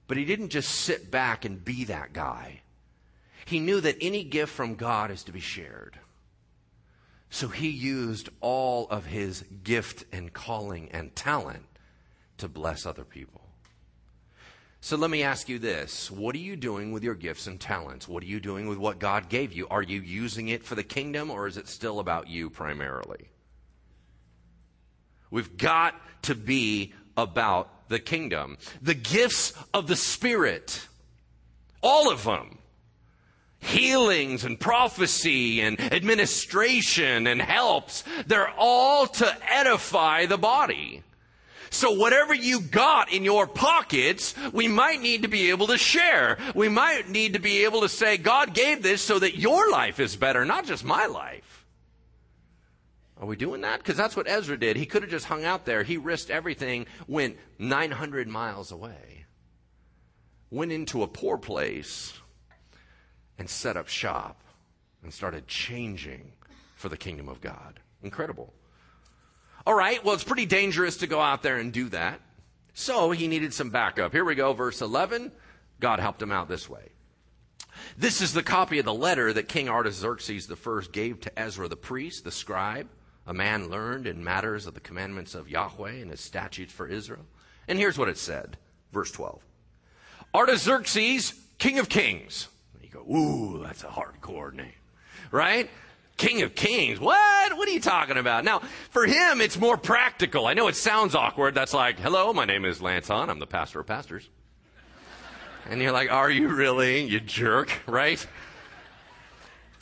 [0.07, 2.61] But he didn't just sit back and be that guy.
[3.45, 5.99] He knew that any gift from God is to be shared.
[7.31, 11.65] So he used all of his gift and calling and talent
[12.39, 13.42] to bless other people.
[14.85, 16.11] So let me ask you this.
[16.11, 18.09] What are you doing with your gifts and talents?
[18.09, 19.69] What are you doing with what God gave you?
[19.71, 23.29] Are you using it for the kingdom or is it still about you primarily?
[25.31, 28.59] We've got to be about the kingdom.
[28.83, 30.89] The gifts of the Spirit.
[31.81, 32.59] All of them.
[33.61, 38.03] Healings and prophecy and administration and helps.
[38.27, 41.05] They're all to edify the body.
[41.73, 46.37] So whatever you got in your pockets, we might need to be able to share.
[46.55, 49.99] We might need to be able to say, God gave this so that your life
[49.99, 51.65] is better, not just my life.
[53.19, 53.79] Are we doing that?
[53.79, 54.77] Because that's what Ezra did.
[54.77, 55.83] He could have just hung out there.
[55.83, 59.25] He risked everything, went 900 miles away.
[60.51, 62.13] went into a poor place
[63.39, 64.43] and set up shop
[65.03, 66.33] and started changing
[66.77, 67.81] for the kingdom of God.
[68.03, 68.53] Incredible.
[69.67, 72.21] All right, well, it's pretty dangerous to go out there and do that.
[72.75, 74.13] So he needed some backup.
[74.13, 75.31] Here we go, verse 11.
[75.79, 76.89] God helped him out this way.
[77.97, 81.77] This is the copy of the letter that King Artaxerxes I gave to Ezra the
[81.77, 82.89] priest, the scribe,
[83.27, 87.25] a man learned in matters of the commandments of Yahweh and his statutes for Israel.
[87.69, 88.57] And here's what it said,
[88.93, 89.41] verse 12.
[90.35, 92.49] Artaxerxes, king of kings.
[92.83, 94.73] You go, ooh, that's a hardcore name,
[95.31, 95.71] right?
[96.23, 97.01] King of Kings.
[97.01, 97.57] What?
[97.57, 98.45] What are you talking about?
[98.45, 100.47] Now, for him, it's more practical.
[100.47, 101.53] I know it sounds awkward.
[101.53, 103.29] That's like, hello, my name is Lance Hahn.
[103.29, 104.29] I'm the pastor of pastors.
[105.69, 107.03] And you're like, are you really?
[107.03, 108.25] You jerk, right?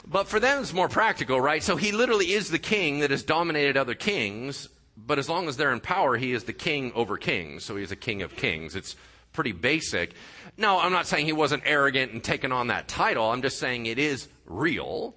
[0.06, 1.62] But for them, it's more practical, right?
[1.62, 5.58] So he literally is the king that has dominated other kings, but as long as
[5.58, 7.64] they're in power, he is the king over kings.
[7.64, 8.76] So he's a king of kings.
[8.76, 8.96] It's
[9.34, 10.14] pretty basic.
[10.56, 13.30] No, I'm not saying he wasn't arrogant and taking on that title.
[13.30, 15.16] I'm just saying it is real.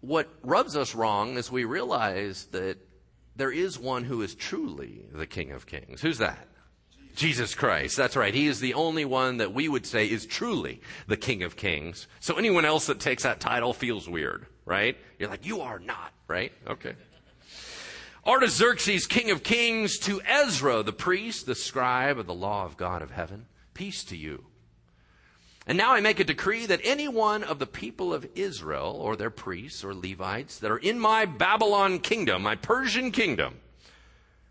[0.00, 2.78] What rubs us wrong is we realize that
[3.34, 6.00] there is one who is truly the king of kings.
[6.00, 6.48] Who's that?
[7.16, 7.96] Jesus Christ.
[7.96, 8.32] That's right.
[8.32, 12.06] He is the only one that we would say is truly the King of Kings.
[12.20, 14.96] So anyone else that takes that title feels weird, right?
[15.18, 16.52] You're like, you are not, right?
[16.68, 16.94] Okay.
[18.26, 23.00] Artaxerxes, King of Kings, to Ezra, the priest, the scribe of the law of God
[23.00, 23.46] of heaven.
[23.72, 24.44] Peace to you.
[25.66, 29.16] And now I make a decree that any one of the people of Israel, or
[29.16, 33.56] their priests or Levites, that are in my Babylon kingdom, my Persian kingdom,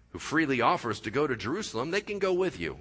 [0.10, 2.80] who freely offers to go to Jerusalem, they can go with you.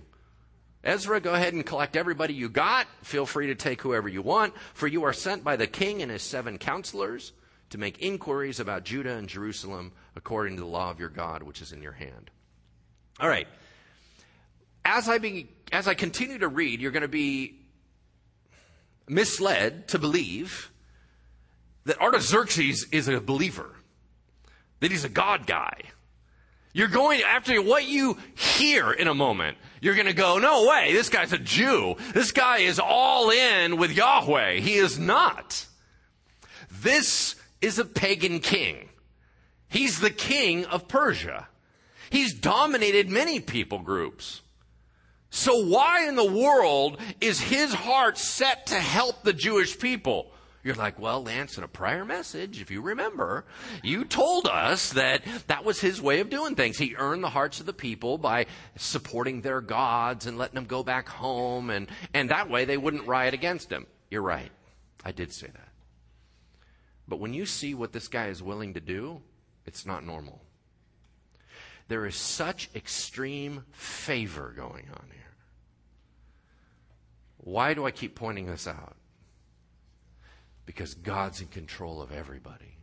[0.82, 2.86] Ezra, go ahead and collect everybody you got.
[3.02, 6.10] Feel free to take whoever you want, for you are sent by the king and
[6.10, 7.32] his seven counselors
[7.70, 11.62] to make inquiries about Judah and Jerusalem according to the law of your God, which
[11.62, 12.30] is in your hand.
[13.18, 13.48] All right.
[14.84, 17.63] As I, be, as I continue to read, you're going to be
[19.08, 20.70] misled to believe
[21.84, 23.74] that Artaxerxes is a believer,
[24.80, 25.80] that he's a God guy
[26.74, 30.92] you're going, after what you hear in a moment, you're going to go, no way,
[30.92, 31.94] this guy's a Jew.
[32.12, 34.54] This guy is all in with Yahweh.
[34.54, 35.66] He is not.
[36.82, 38.88] This is a pagan king.
[39.68, 41.46] He's the king of Persia.
[42.10, 44.42] He's dominated many people groups.
[45.34, 50.30] So why in the world is his heart set to help the Jewish people?
[50.62, 53.44] You're like, well, Lance, in a prior message, if you remember,
[53.82, 56.78] you told us that that was his way of doing things.
[56.78, 60.84] He earned the hearts of the people by supporting their gods and letting them go
[60.84, 63.88] back home, and, and that way they wouldn't riot against him.
[64.12, 64.52] You're right.
[65.04, 65.68] I did say that.
[67.08, 69.20] But when you see what this guy is willing to do,
[69.66, 70.40] it's not normal.
[71.88, 75.20] There is such extreme favor going on here.
[77.38, 78.96] Why do I keep pointing this out?
[80.66, 82.76] because God's in control of everybody.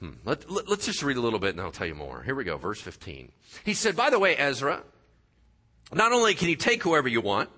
[0.00, 0.12] Hmm.
[0.24, 2.22] Let, let, let's just read a little bit and I'll tell you more.
[2.22, 3.32] Here we go, verse 15.
[3.64, 4.82] He said, By the way, Ezra,
[5.92, 7.48] not only can you take whoever you want,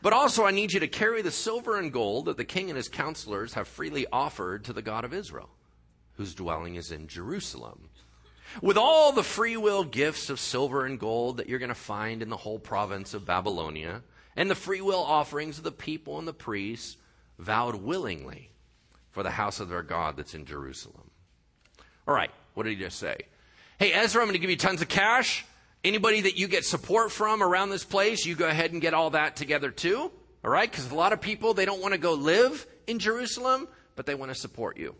[0.00, 2.76] but also I need you to carry the silver and gold that the king and
[2.76, 5.50] his counselors have freely offered to the God of Israel,
[6.14, 7.90] whose dwelling is in Jerusalem.
[8.62, 12.22] With all the free will gifts of silver and gold that you're going to find
[12.22, 14.02] in the whole province of Babylonia,
[14.36, 16.96] and the free will offerings of the people and the priests,
[17.38, 18.50] vowed willingly
[19.10, 21.10] for the house of their God that's in Jerusalem.
[22.06, 23.16] All right, what did he just say?
[23.78, 25.44] Hey, Ezra, I'm going to give you tons of cash.
[25.82, 29.10] Anybody that you get support from around this place, you go ahead and get all
[29.10, 30.10] that together too.
[30.44, 30.70] All right?
[30.70, 34.14] Because a lot of people, they don't want to go live in Jerusalem, but they
[34.14, 34.94] want to support you.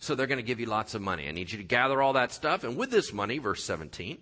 [0.00, 1.28] So they're going to give you lots of money.
[1.28, 2.64] I need you to gather all that stuff.
[2.64, 4.18] And with this money, verse 17,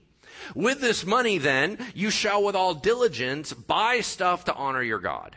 [0.55, 5.37] with this money then, you shall with all diligence buy stuff to honor your God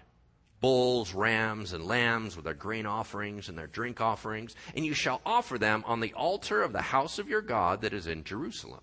[0.61, 5.19] bulls, rams, and lambs with their grain offerings and their drink offerings, and you shall
[5.25, 8.81] offer them on the altar of the house of your God that is in Jerusalem.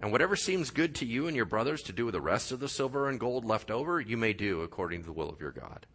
[0.00, 2.60] And whatever seems good to you and your brothers to do with the rest of
[2.60, 5.52] the silver and gold left over, you may do according to the will of your
[5.52, 5.86] God.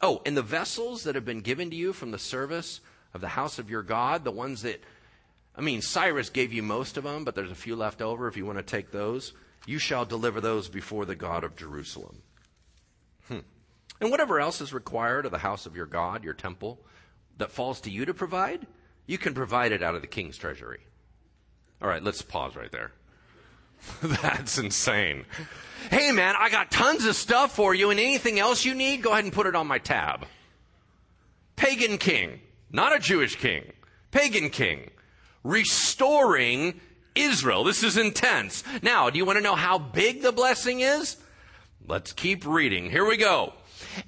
[0.00, 2.80] Oh, and the vessels that have been given to you from the service
[3.14, 4.82] of the house of your God, the ones that,
[5.56, 8.36] I mean, Cyrus gave you most of them, but there's a few left over if
[8.36, 9.32] you want to take those.
[9.66, 12.22] You shall deliver those before the God of Jerusalem.
[13.28, 13.38] Hmm.
[14.00, 16.78] And whatever else is required of the house of your God, your temple,
[17.38, 18.66] that falls to you to provide,
[19.06, 20.80] you can provide it out of the king's treasury.
[21.80, 22.92] All right, let's pause right there.
[24.02, 25.24] That's insane.
[25.90, 29.12] Hey man, I got tons of stuff for you and anything else you need, go
[29.12, 30.26] ahead and put it on my tab.
[31.56, 32.40] Pagan king,
[32.70, 33.72] not a Jewish king.
[34.10, 34.90] Pagan king.
[35.44, 36.80] Restoring
[37.14, 37.64] Israel.
[37.64, 38.64] This is intense.
[38.82, 41.16] Now, do you want to know how big the blessing is?
[41.86, 42.90] Let's keep reading.
[42.90, 43.54] Here we go.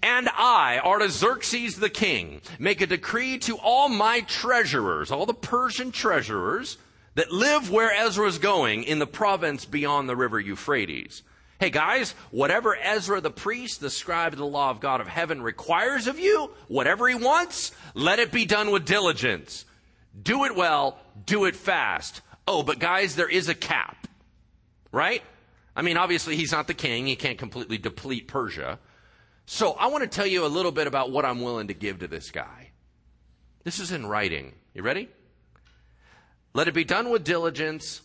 [0.02, 5.92] And I, Artaxerxes the king, make a decree to all my treasurers, all the Persian
[5.92, 6.78] treasurers
[7.14, 11.22] that live where Ezra is going in the province beyond the river Euphrates.
[11.61, 15.42] Hey guys, whatever Ezra the priest, the scribe of the law of God of heaven
[15.42, 19.66] requires of you, whatever he wants, let it be done with diligence.
[20.22, 22.22] Do it well, do it fast.
[22.48, 24.06] Oh, but guys, there is a cap.
[24.90, 25.22] Right?
[25.76, 27.06] I mean, obviously he's not the king.
[27.06, 28.78] He can't completely deplete Persia.
[29.44, 31.98] So I want to tell you a little bit about what I'm willing to give
[31.98, 32.70] to this guy.
[33.64, 34.54] This is in writing.
[34.72, 35.11] You ready?
[36.54, 38.00] Let it be done with diligence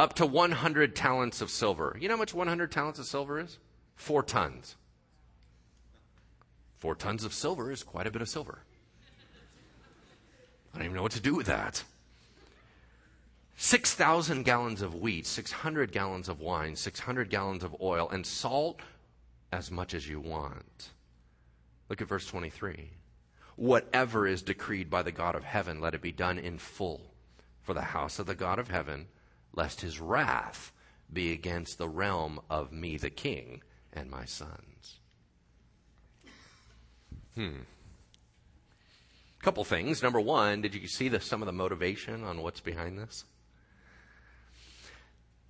[0.00, 1.94] up to 100 talents of silver.
[2.00, 3.58] You know how much 100 talents of silver is?
[3.96, 4.76] Four tons.
[6.78, 8.60] Four tons of silver is quite a bit of silver.
[10.72, 11.84] I don't even know what to do with that.
[13.58, 18.80] 6,000 gallons of wheat, 600 gallons of wine, 600 gallons of oil, and salt
[19.52, 20.88] as much as you want.
[21.90, 22.88] Look at verse 23.
[23.56, 27.12] Whatever is decreed by the God of heaven, let it be done in full
[27.60, 29.08] for the house of the God of heaven,
[29.54, 30.72] lest his wrath
[31.12, 35.00] be against the realm of me, the king, and my sons.
[37.34, 37.60] Hmm.
[39.42, 40.02] Couple things.
[40.02, 43.24] Number one, did you see the, some of the motivation on what's behind this?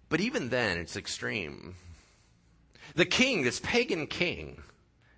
[0.08, 1.76] But even then, it's extreme.
[2.94, 4.62] The king, this pagan king,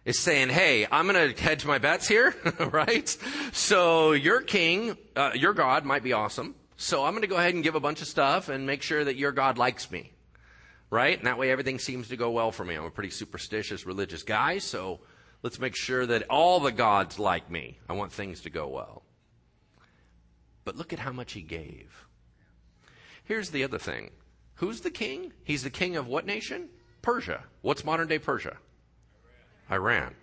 [0.04, 3.08] is saying, hey, I'm going to hedge my bets here, right?
[3.52, 6.54] So your king, uh, your God might be awesome.
[6.76, 9.04] So I'm going to go ahead and give a bunch of stuff and make sure
[9.04, 10.12] that your God likes me,
[10.90, 11.16] right?
[11.16, 12.74] And that way everything seems to go well for me.
[12.74, 15.00] I'm a pretty superstitious religious guy, so
[15.42, 17.78] let's make sure that all the gods like me.
[17.88, 19.02] I want things to go well.
[20.64, 22.06] But look at how much he gave.
[23.24, 24.10] Here's the other thing.
[24.56, 25.32] Who's the king?
[25.44, 26.68] He's the king of what nation?
[27.00, 27.44] Persia.
[27.62, 28.56] What's modern day Persia?
[29.70, 30.14] Iran.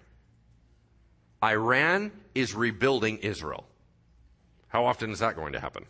[1.44, 3.66] Iran is rebuilding Israel.
[4.68, 5.86] How often is that going to happen?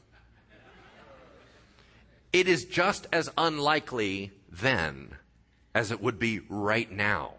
[2.31, 5.15] It is just as unlikely then
[5.73, 7.33] as it would be right now.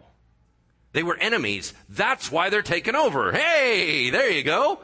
[0.93, 1.73] They were enemies.
[1.89, 3.31] That's why they're taken over.
[3.31, 4.79] Hey, there you go.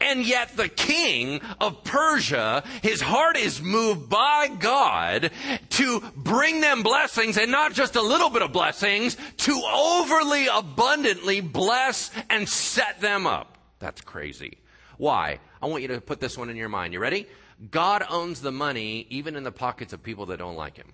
[0.00, 5.30] And yet the king of Persia, his heart is moved by God
[5.70, 11.40] to bring them blessings and not just a little bit of blessings, to overly abundantly
[11.40, 13.56] bless and set them up.
[13.78, 14.58] That's crazy.
[14.98, 15.38] Why?
[15.62, 16.92] I want you to put this one in your mind.
[16.92, 17.26] You ready?
[17.70, 20.92] God owns the money even in the pockets of people that don't like him.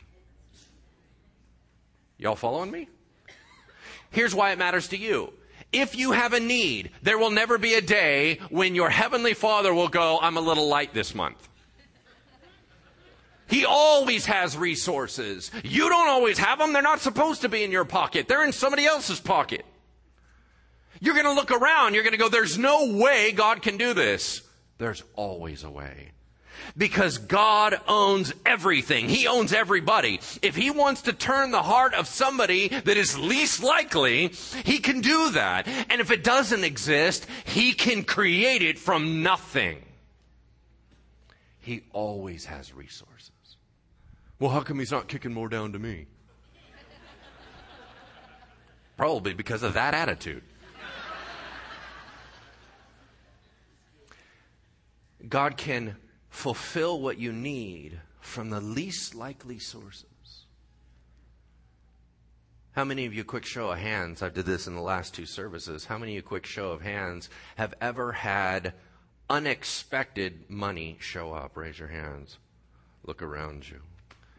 [2.18, 2.88] Y'all following me?
[4.10, 5.32] Here's why it matters to you.
[5.72, 9.72] If you have a need, there will never be a day when your heavenly father
[9.74, 11.48] will go, I'm a little light this month.
[13.48, 15.50] He always has resources.
[15.64, 16.72] You don't always have them.
[16.72, 18.28] They're not supposed to be in your pocket.
[18.28, 19.64] They're in somebody else's pocket.
[21.00, 21.94] You're going to look around.
[21.94, 24.42] You're going to go, there's no way God can do this.
[24.78, 26.12] There's always a way
[26.76, 29.08] because God owns everything.
[29.08, 30.20] He owns everybody.
[30.42, 34.28] If He wants to turn the heart of somebody that is least likely,
[34.64, 35.66] He can do that.
[35.66, 39.82] And if it doesn't exist, He can create it from nothing.
[41.60, 43.30] He always has resources.
[44.38, 46.06] Well, how come He's not kicking more down to me?
[48.96, 50.42] Probably because of that attitude.
[55.28, 55.96] God can
[56.32, 60.06] fulfill what you need from the least likely sources.
[62.72, 65.26] How many of you, quick show of hands, I did this in the last two
[65.26, 68.72] services, how many of you, quick show of hands, have ever had
[69.28, 71.54] unexpected money show up?
[71.54, 72.38] Raise your hands.
[73.04, 73.82] Look around you.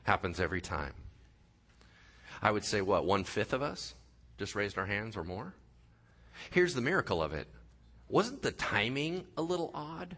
[0.01, 0.93] Happens every time.
[2.41, 3.93] I would say, what, one fifth of us
[4.39, 5.53] just raised our hands or more?
[6.49, 7.47] Here's the miracle of it.
[8.09, 10.17] Wasn't the timing a little odd?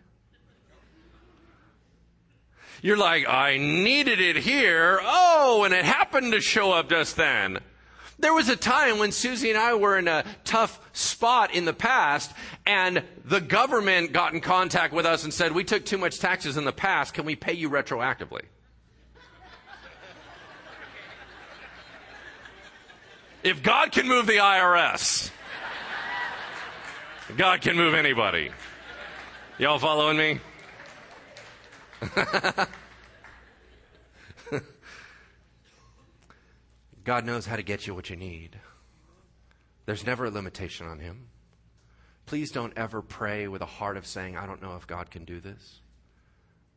[2.81, 4.99] You're like, I needed it here.
[5.01, 7.59] Oh, and it happened to show up just then.
[8.17, 11.73] There was a time when Susie and I were in a tough spot in the
[11.73, 12.31] past,
[12.65, 16.55] and the government got in contact with us and said, We took too much taxes
[16.55, 17.13] in the past.
[17.13, 18.43] Can we pay you retroactively?
[23.43, 25.29] if God can move the IRS,
[27.35, 28.51] God can move anybody.
[29.57, 30.39] Y'all following me?
[37.03, 38.59] God knows how to get you what you need.
[39.85, 41.27] There's never a limitation on Him.
[42.25, 45.25] Please don't ever pray with a heart of saying, I don't know if God can
[45.25, 45.81] do this.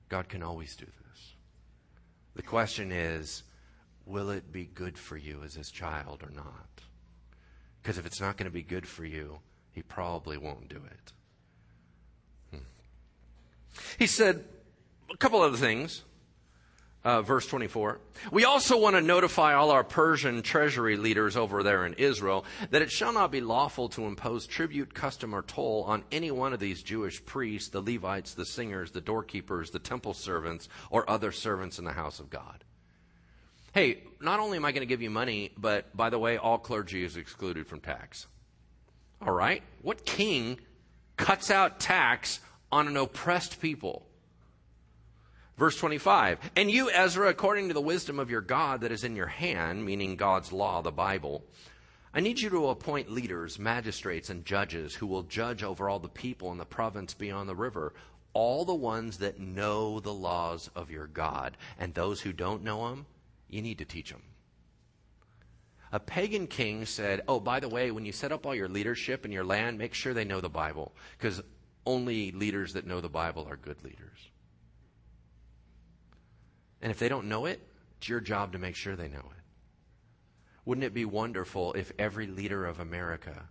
[0.08, 1.34] God can always do this.
[2.34, 3.42] The question is,
[4.04, 6.82] will it be good for you as his child or not?
[7.82, 9.40] Because if it's not going to be good for you,
[9.72, 11.12] he probably won't do it.
[12.50, 12.64] Hmm.
[13.98, 14.44] He said
[15.10, 16.04] a couple other things.
[17.04, 18.00] Uh, verse 24.
[18.32, 22.82] We also want to notify all our Persian treasury leaders over there in Israel that
[22.82, 26.58] it shall not be lawful to impose tribute, custom, or toll on any one of
[26.58, 31.78] these Jewish priests, the Levites, the singers, the doorkeepers, the temple servants, or other servants
[31.78, 32.64] in the house of God.
[33.72, 36.58] Hey, not only am I going to give you money, but by the way, all
[36.58, 38.26] clergy is excluded from tax.
[39.22, 39.62] All right?
[39.82, 40.58] What king
[41.16, 42.40] cuts out tax
[42.72, 44.07] on an oppressed people?
[45.58, 49.16] Verse 25, and you, Ezra, according to the wisdom of your God that is in
[49.16, 51.42] your hand, meaning God's law, the Bible,
[52.14, 56.08] I need you to appoint leaders, magistrates, and judges who will judge over all the
[56.08, 57.92] people in the province beyond the river,
[58.34, 61.56] all the ones that know the laws of your God.
[61.76, 63.06] And those who don't know them,
[63.48, 64.22] you need to teach them.
[65.90, 69.24] A pagan king said, Oh, by the way, when you set up all your leadership
[69.24, 71.42] in your land, make sure they know the Bible, because
[71.84, 74.30] only leaders that know the Bible are good leaders.
[76.80, 77.60] And if they don't know it,
[77.96, 79.42] it's your job to make sure they know it.
[80.64, 83.48] Wouldn't it be wonderful if every leader of America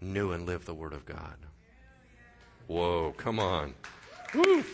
[0.00, 1.36] knew and lived the Word of God?
[2.66, 3.74] Whoa, come on.
[4.34, 4.64] Woo.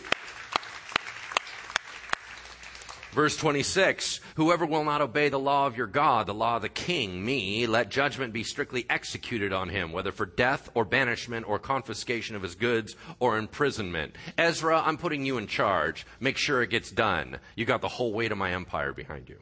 [3.11, 6.69] Verse 26 Whoever will not obey the law of your God, the law of the
[6.69, 11.59] king, me, let judgment be strictly executed on him, whether for death or banishment or
[11.59, 14.15] confiscation of his goods or imprisonment.
[14.37, 16.05] Ezra, I'm putting you in charge.
[16.19, 17.39] Make sure it gets done.
[17.55, 19.39] You got the whole weight of my empire behind you.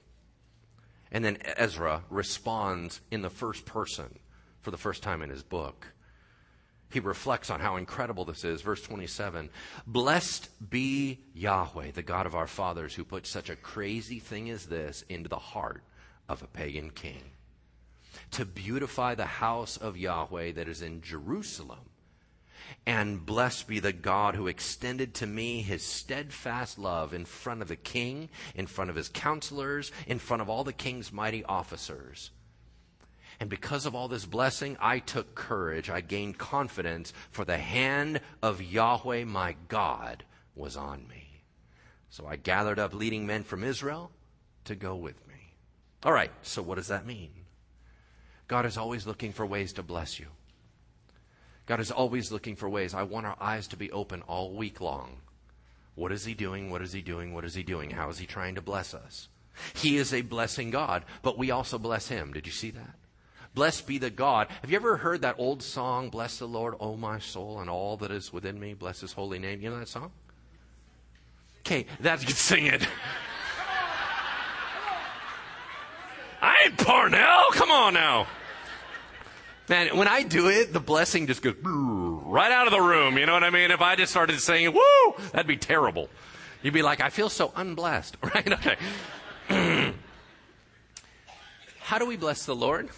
[1.12, 4.20] And then Ezra responds in the first person
[4.62, 5.88] for the first time in his book
[6.92, 8.62] he reflects on how incredible this is.
[8.62, 9.50] Verse 27
[9.88, 14.68] Blessed be Yahweh, the God of our fathers, who put such a crazy thing as
[14.68, 15.84] this into the heart
[16.30, 17.32] of a pagan king.
[18.32, 21.90] To beautify the house of Yahweh that is in Jerusalem.
[22.86, 27.68] And blessed be the God who extended to me his steadfast love in front of
[27.68, 32.32] the king, in front of his counselors, in front of all the king's mighty officers.
[33.40, 35.90] And because of all this blessing, I took courage.
[35.90, 40.24] I gained confidence, for the hand of Yahweh my God
[40.56, 41.44] was on me.
[42.10, 44.12] So I gathered up leading men from Israel
[44.66, 45.54] to go with me.
[46.04, 47.32] All right, so what does that mean?
[48.48, 50.28] God is always looking for ways to bless you.
[51.66, 52.94] God is always looking for ways.
[52.94, 55.18] I want our eyes to be open all week long.
[55.96, 56.70] What is He doing?
[56.70, 57.34] What is He doing?
[57.34, 57.90] What is He doing?
[57.90, 59.30] How is He trying to bless us?
[59.74, 62.34] He is a blessing God, but we also bless Him.
[62.34, 62.96] Did you see that?
[63.56, 64.50] Blessed be the God.
[64.62, 67.96] Have you ever heard that old song, Bless the Lord, O my soul, and all
[67.98, 68.74] that is within me?
[68.74, 69.62] Bless his holy name.
[69.62, 70.12] You know that song?
[71.62, 72.36] Okay, that's good.
[72.36, 72.84] Sing it.
[76.42, 77.46] I ain't Parnell.
[77.54, 78.28] Come on now.
[79.70, 83.18] Man, when I do it, the blessing just goes right out of the room.
[83.18, 83.72] You know what I mean?
[83.72, 86.10] If I just started saying, woo, that'd be terrible.
[86.62, 88.52] You'd be like, I feel so unblessed, right?
[88.52, 88.76] Okay.
[91.80, 92.90] How do we bless the Lord?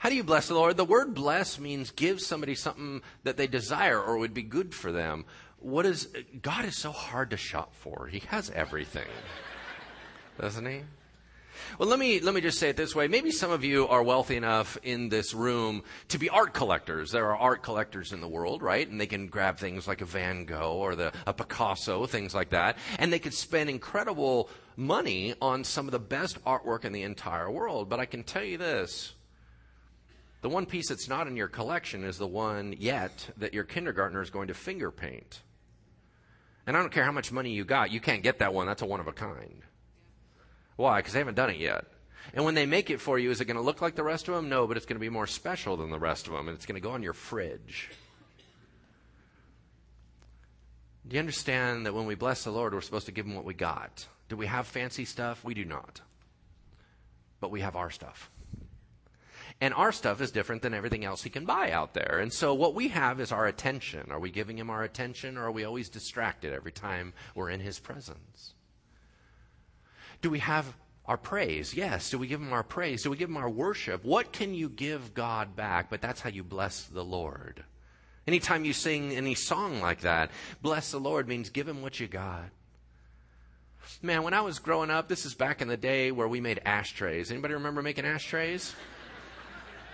[0.00, 0.78] How do you bless the Lord?
[0.78, 4.90] The word bless means give somebody something that they desire or would be good for
[4.92, 5.26] them.
[5.58, 6.08] What is
[6.40, 8.08] God is so hard to shop for.
[8.10, 9.08] He has everything.
[10.40, 10.80] Doesn't he?
[11.78, 13.08] Well, let me let me just say it this way.
[13.08, 17.10] Maybe some of you are wealthy enough in this room to be art collectors.
[17.10, 18.88] There are art collectors in the world, right?
[18.88, 22.48] And they can grab things like a Van Gogh or the, a Picasso, things like
[22.50, 27.02] that, and they could spend incredible money on some of the best artwork in the
[27.02, 27.90] entire world.
[27.90, 29.12] But I can tell you this:
[30.42, 34.22] the one piece that's not in your collection is the one yet that your kindergartner
[34.22, 35.40] is going to finger paint.
[36.66, 38.66] And I don't care how much money you got, you can't get that one.
[38.66, 39.62] That's a one of a kind.
[40.76, 41.00] Why?
[41.00, 41.84] Because they haven't done it yet.
[42.32, 44.28] And when they make it for you, is it going to look like the rest
[44.28, 44.48] of them?
[44.48, 46.66] No, but it's going to be more special than the rest of them, and it's
[46.66, 47.90] going to go on your fridge.
[51.06, 53.44] Do you understand that when we bless the Lord, we're supposed to give Him what
[53.44, 54.06] we got?
[54.28, 55.42] Do we have fancy stuff?
[55.42, 56.00] We do not.
[57.40, 58.30] But we have our stuff.
[59.60, 62.18] And our stuff is different than everything else he can buy out there.
[62.20, 64.10] And so what we have is our attention.
[64.10, 67.60] Are we giving him our attention or are we always distracted every time we're in
[67.60, 68.54] his presence?
[70.22, 71.74] Do we have our praise?
[71.74, 72.08] Yes.
[72.08, 73.02] Do we give him our praise?
[73.02, 74.02] Do we give him our worship?
[74.02, 75.90] What can you give God back?
[75.90, 77.62] But that's how you bless the Lord.
[78.26, 80.30] Anytime you sing any song like that,
[80.62, 82.50] bless the Lord means give him what you got.
[84.02, 86.60] Man, when I was growing up, this is back in the day where we made
[86.64, 87.30] ashtrays.
[87.30, 88.74] Anybody remember making ashtrays?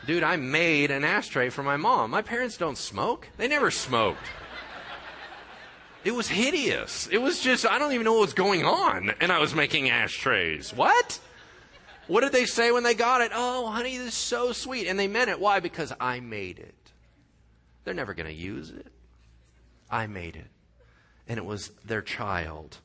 [0.07, 2.13] Dude, I made an ashtray for my mom.
[2.13, 3.29] My parents don't smoke.
[3.37, 4.25] They never smoked.
[6.05, 7.09] It was hideous.
[7.09, 9.13] It was just, I don't even know what was going on.
[9.21, 10.73] And I was making ashtrays.
[10.73, 11.19] What?
[12.07, 13.33] What did they say when they got it?
[13.35, 14.87] Oh, honey, this is so sweet.
[14.87, 15.41] And they meant it.
[15.41, 15.59] Why?
[15.59, 16.75] Because I made it.
[17.83, 18.87] They're never going to use it.
[19.91, 20.47] I made it.
[21.27, 22.79] And it was their child.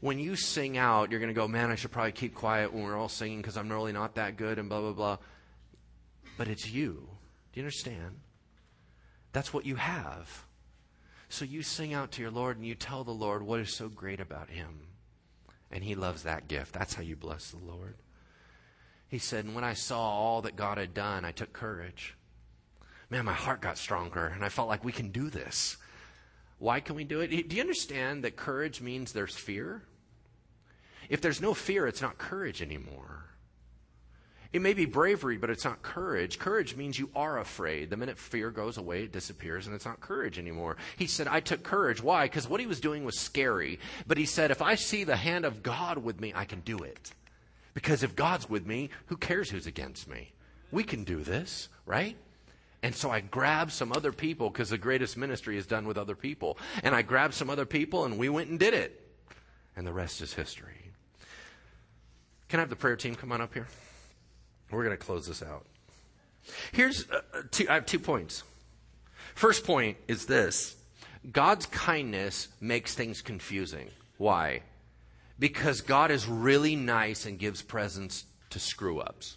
[0.00, 2.84] When you sing out, you're going to go, man, I should probably keep quiet when
[2.84, 5.18] we're all singing because I'm really not that good and blah, blah, blah.
[6.40, 7.06] But it's you.
[7.52, 8.18] Do you understand?
[9.34, 10.46] That's what you have.
[11.28, 13.90] So you sing out to your Lord and you tell the Lord what is so
[13.90, 14.86] great about him.
[15.70, 16.72] And he loves that gift.
[16.72, 17.96] That's how you bless the Lord.
[19.08, 22.16] He said, and when I saw all that God had done, I took courage.
[23.10, 25.76] Man, my heart got stronger and I felt like we can do this.
[26.58, 27.50] Why can we do it?
[27.50, 29.82] Do you understand that courage means there's fear?
[31.10, 33.26] If there's no fear, it's not courage anymore.
[34.52, 36.40] It may be bravery, but it's not courage.
[36.40, 37.88] Courage means you are afraid.
[37.88, 40.76] The minute fear goes away, it disappears, and it's not courage anymore.
[40.96, 42.02] He said, I took courage.
[42.02, 42.24] Why?
[42.24, 43.78] Because what he was doing was scary.
[44.08, 46.78] But he said, if I see the hand of God with me, I can do
[46.78, 47.12] it.
[47.74, 50.32] Because if God's with me, who cares who's against me?
[50.72, 52.16] We can do this, right?
[52.82, 56.16] And so I grabbed some other people because the greatest ministry is done with other
[56.16, 56.58] people.
[56.82, 59.00] And I grabbed some other people and we went and did it.
[59.76, 60.90] And the rest is history.
[62.48, 63.68] Can I have the prayer team come on up here?
[64.70, 65.66] We're going to close this out.
[66.72, 68.42] Here's uh, uh, two, I have two points.
[69.34, 70.76] First point is this
[71.32, 73.88] God's kindness makes things confusing.
[74.16, 74.62] Why?
[75.38, 79.36] Because God is really nice and gives presents to screw ups.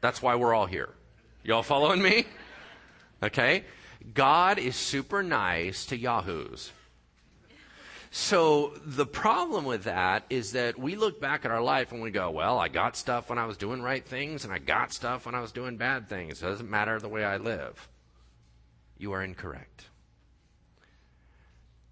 [0.00, 0.90] That's why we're all here.
[1.42, 2.24] Y'all following me?
[3.22, 3.64] Okay?
[4.14, 6.70] God is super nice to yahoos.
[8.10, 12.10] So the problem with that is that we look back at our life and we
[12.10, 15.26] go, well, I got stuff when I was doing right things and I got stuff
[15.26, 16.42] when I was doing bad things.
[16.42, 17.88] It doesn't matter the way I live.
[18.96, 19.86] You are incorrect.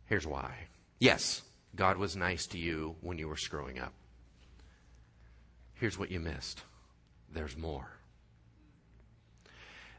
[0.06, 0.54] Here's why.
[0.98, 1.42] Yes,
[1.74, 3.92] God was nice to you when you were screwing up.
[5.74, 6.62] Here's what you missed
[7.32, 7.90] there's more.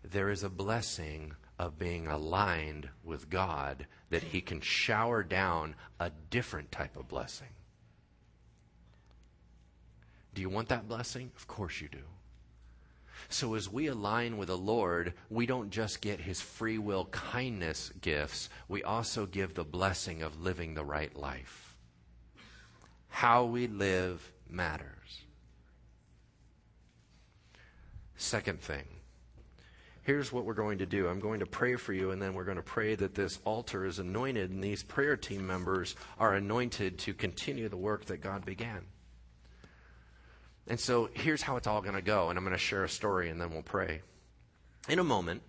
[0.03, 6.12] There is a blessing of being aligned with God that He can shower down a
[6.30, 7.47] different type of blessing.
[10.34, 11.32] Do you want that blessing?
[11.36, 12.03] Of course you do.
[13.30, 17.91] So, as we align with the Lord, we don't just get His free will kindness
[18.01, 21.76] gifts, we also give the blessing of living the right life.
[23.10, 25.22] How we live matters.
[28.16, 28.86] Second thing,
[30.08, 32.45] here's what we're going to do I'm going to pray for you, and then we're
[32.45, 36.97] going to pray that this altar is anointed and these prayer team members are anointed
[36.99, 38.86] to continue the work that God began.
[40.66, 42.89] And so here's how it's all going to go, and I'm going to share a
[42.89, 44.01] story and then we'll pray.
[44.88, 45.41] In a moment,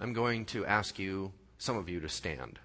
[0.00, 2.58] I'm going to ask you, some of you, to stand.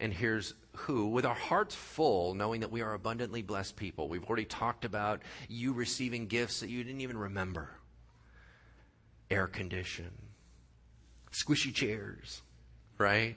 [0.00, 4.08] And here's who, with our hearts full, knowing that we are abundantly blessed people.
[4.08, 7.77] We've already talked about you receiving gifts that you didn't even remember
[9.30, 10.10] air condition,
[11.32, 12.42] squishy chairs,
[12.98, 13.36] right?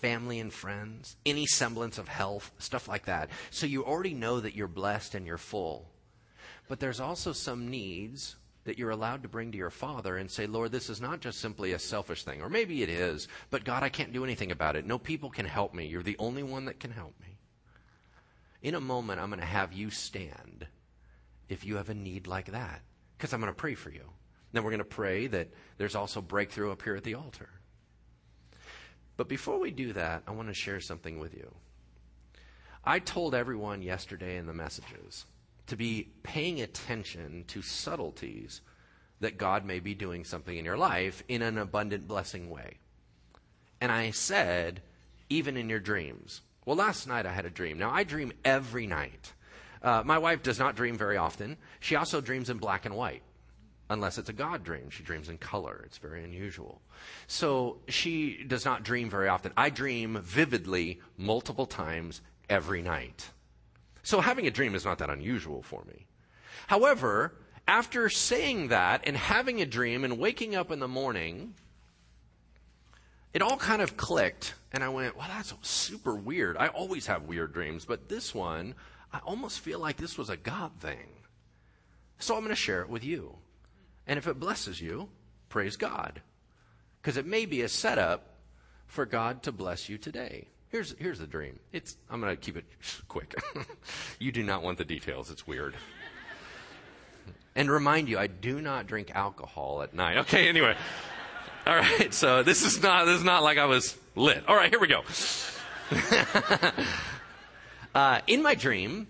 [0.00, 3.30] Family and friends, any semblance of health, stuff like that.
[3.50, 5.88] So you already know that you're blessed and you're full.
[6.68, 10.46] But there's also some needs that you're allowed to bring to your Father and say,
[10.46, 12.40] Lord, this is not just simply a selfish thing.
[12.40, 14.86] Or maybe it is, but God, I can't do anything about it.
[14.86, 15.86] No people can help me.
[15.86, 17.38] You're the only one that can help me.
[18.62, 20.66] In a moment, I'm going to have you stand
[21.48, 22.80] if you have a need like that,
[23.16, 24.04] because I'm going to pray for you.
[24.52, 25.48] Then we're going to pray that
[25.78, 27.48] there's also breakthrough up here at the altar.
[29.16, 31.54] But before we do that, I want to share something with you.
[32.84, 35.26] I told everyone yesterday in the messages
[35.68, 38.60] to be paying attention to subtleties
[39.20, 42.78] that God may be doing something in your life in an abundant blessing way.
[43.80, 44.82] And I said,
[45.28, 46.42] even in your dreams.
[46.66, 47.78] Well, last night I had a dream.
[47.78, 49.32] Now, I dream every night.
[49.82, 51.56] Uh, my wife does not dream very often.
[51.80, 53.22] She also dreams in black and white
[53.92, 54.90] unless it's a God dream.
[54.90, 55.82] She dreams in color.
[55.86, 56.80] It's very unusual.
[57.26, 59.52] So she does not dream very often.
[59.56, 63.30] I dream vividly multiple times every night.
[64.02, 66.06] So having a dream is not that unusual for me.
[66.66, 67.34] However,
[67.68, 71.54] after saying that and having a dream and waking up in the morning,
[73.32, 74.54] it all kind of clicked.
[74.72, 76.56] And I went, well, that's super weird.
[76.56, 78.74] I always have weird dreams, but this one,
[79.12, 81.08] I almost feel like this was a God thing.
[82.18, 83.36] So I'm going to share it with you.
[84.06, 85.08] And if it blesses you,
[85.48, 86.20] praise God.
[87.00, 88.36] Because it may be a setup
[88.86, 90.48] for God to bless you today.
[90.68, 91.58] Here's, here's the dream.
[91.72, 92.64] It's, I'm going to keep it
[93.08, 93.34] quick.
[94.18, 95.30] you do not want the details.
[95.30, 95.74] It's weird.
[97.54, 100.18] and remind you, I do not drink alcohol at night.
[100.18, 100.76] Okay, anyway.
[101.64, 104.42] All right, so this is not, this is not like I was lit.
[104.48, 105.02] All right, here we go.
[107.94, 109.06] uh, in my dream,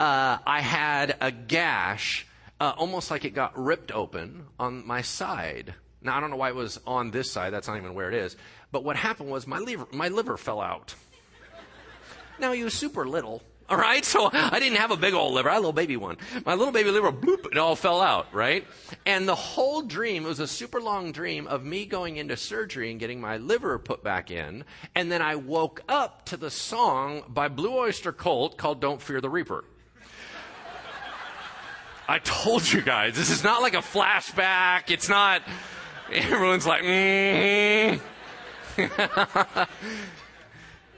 [0.00, 2.26] uh, I had a gash,
[2.62, 5.74] uh, almost like it got ripped open on my side.
[6.00, 7.52] Now, I don't know why it was on this side.
[7.52, 8.36] That's not even where it is.
[8.70, 10.94] But what happened was my liver, my liver fell out.
[12.38, 13.42] Now, was super little.
[13.68, 14.04] All right.
[14.04, 15.48] So I didn't have a big old liver.
[15.50, 16.18] I had a little baby one.
[16.46, 18.32] My little baby liver, bloop, it all fell out.
[18.32, 18.64] Right.
[19.06, 22.92] And the whole dream, it was a super long dream of me going into surgery
[22.92, 24.64] and getting my liver put back in.
[24.94, 29.20] And then I woke up to the song by Blue Oyster Cult called Don't Fear
[29.20, 29.64] the Reaper.
[32.08, 34.90] I told you guys, this is not like a flashback.
[34.90, 35.42] It's not,
[36.10, 38.04] everyone's like, mm-hmm.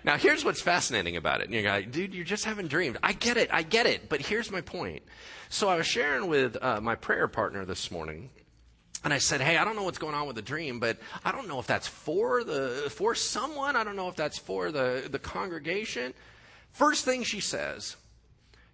[0.04, 1.44] now, here's what's fascinating about it.
[1.44, 2.98] And you're like, dude, you just haven't dreamed.
[3.02, 3.50] I get it.
[3.52, 4.08] I get it.
[4.08, 5.02] But here's my point.
[5.48, 8.30] So I was sharing with uh, my prayer partner this morning.
[9.04, 10.96] And I said, "Hey, I don't know what's going on with the dream, but
[11.26, 13.76] I don't know if that's for the for someone.
[13.76, 16.14] I don't know if that's for the the congregation."
[16.72, 17.96] First thing she says,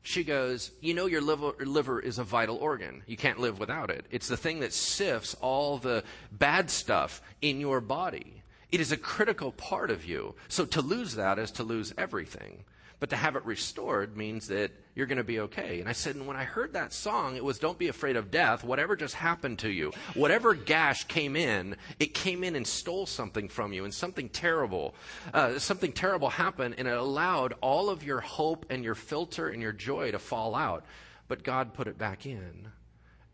[0.02, 3.02] she goes, You know, your liver, liver, is a vital organ.
[3.06, 4.06] You can't live without it.
[4.10, 8.42] It's the thing that sifts all the bad stuff in your body.
[8.72, 10.34] It is a critical part of you.
[10.48, 12.64] So to lose that is to lose everything.
[13.00, 15.80] But to have it restored means that you're going to be okay.
[15.80, 18.30] And I said, and when I heard that song, it was don't be afraid of
[18.30, 18.62] death.
[18.62, 23.48] Whatever just happened to you, whatever gash came in, it came in and stole something
[23.48, 24.94] from you and something terrible,
[25.32, 29.62] uh, something terrible happened and it allowed all of your hope and your filter and
[29.62, 30.84] your joy to fall out.
[31.26, 32.68] But God put it back in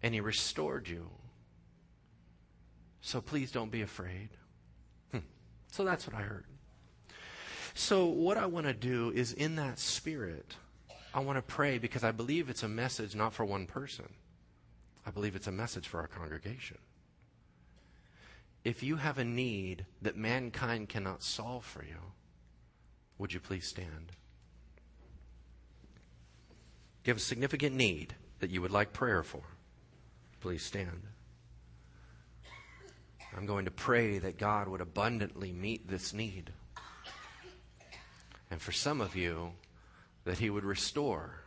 [0.01, 1.11] and he restored you.
[3.01, 4.29] So please don't be afraid.
[5.11, 5.19] Hmm.
[5.73, 6.45] So that's what I heard.
[7.79, 10.57] So, what I want to do is in that spirit,
[11.13, 14.07] I want to pray because I believe it's a message not for one person.
[15.05, 16.79] I believe it's a message for our congregation.
[18.65, 21.99] If you have a need that mankind cannot solve for you,
[23.19, 24.11] would you please stand?
[27.03, 29.43] If you have a significant need that you would like prayer for,
[30.41, 31.03] please stand.
[33.37, 36.53] I'm going to pray that God would abundantly meet this need.
[38.51, 39.53] And for some of you,
[40.25, 41.41] that He would restore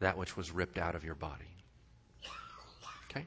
[0.00, 1.44] that which was ripped out of your body.
[3.10, 3.26] Okay?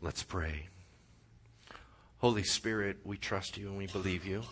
[0.00, 0.68] Let's pray.
[2.18, 4.42] Holy Spirit, we trust you and we believe you.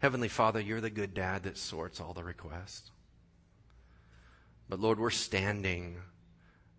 [0.00, 2.90] Heavenly Father, you're the good dad that sorts all the requests.
[4.68, 5.96] But Lord, we're standing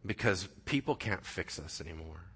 [0.06, 2.29] because people can't fix us anymore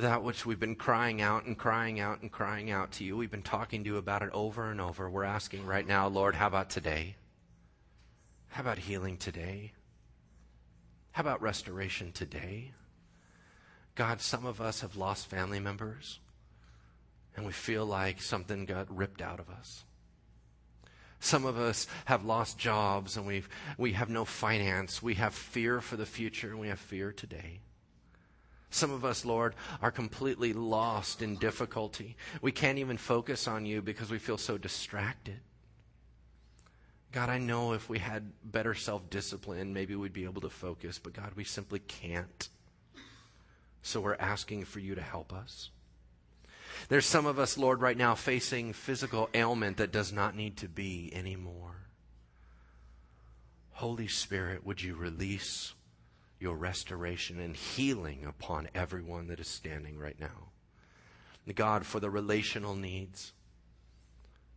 [0.00, 3.16] that which we've been crying out and crying out and crying out to you.
[3.16, 5.08] We've been talking to you about it over and over.
[5.08, 7.16] We're asking right now, Lord, how about today?
[8.48, 9.72] How about healing today?
[11.12, 12.72] How about restoration today?
[13.94, 16.20] God, some of us have lost family members
[17.36, 19.84] and we feel like something got ripped out of us.
[21.20, 25.02] Some of us have lost jobs and we've, we have no finance.
[25.02, 27.60] We have fear for the future and we have fear today.
[28.70, 32.16] Some of us, Lord, are completely lost in difficulty.
[32.40, 35.40] We can't even focus on you because we feel so distracted.
[37.12, 41.00] God, I know if we had better self discipline, maybe we'd be able to focus,
[41.00, 42.48] but God, we simply can't.
[43.82, 45.70] So we're asking for you to help us.
[46.88, 50.68] There's some of us, Lord, right now facing physical ailment that does not need to
[50.68, 51.74] be anymore.
[53.72, 55.74] Holy Spirit, would you release
[56.40, 60.48] your restoration and healing upon everyone that is standing right now.
[61.54, 63.32] God, for the relational needs,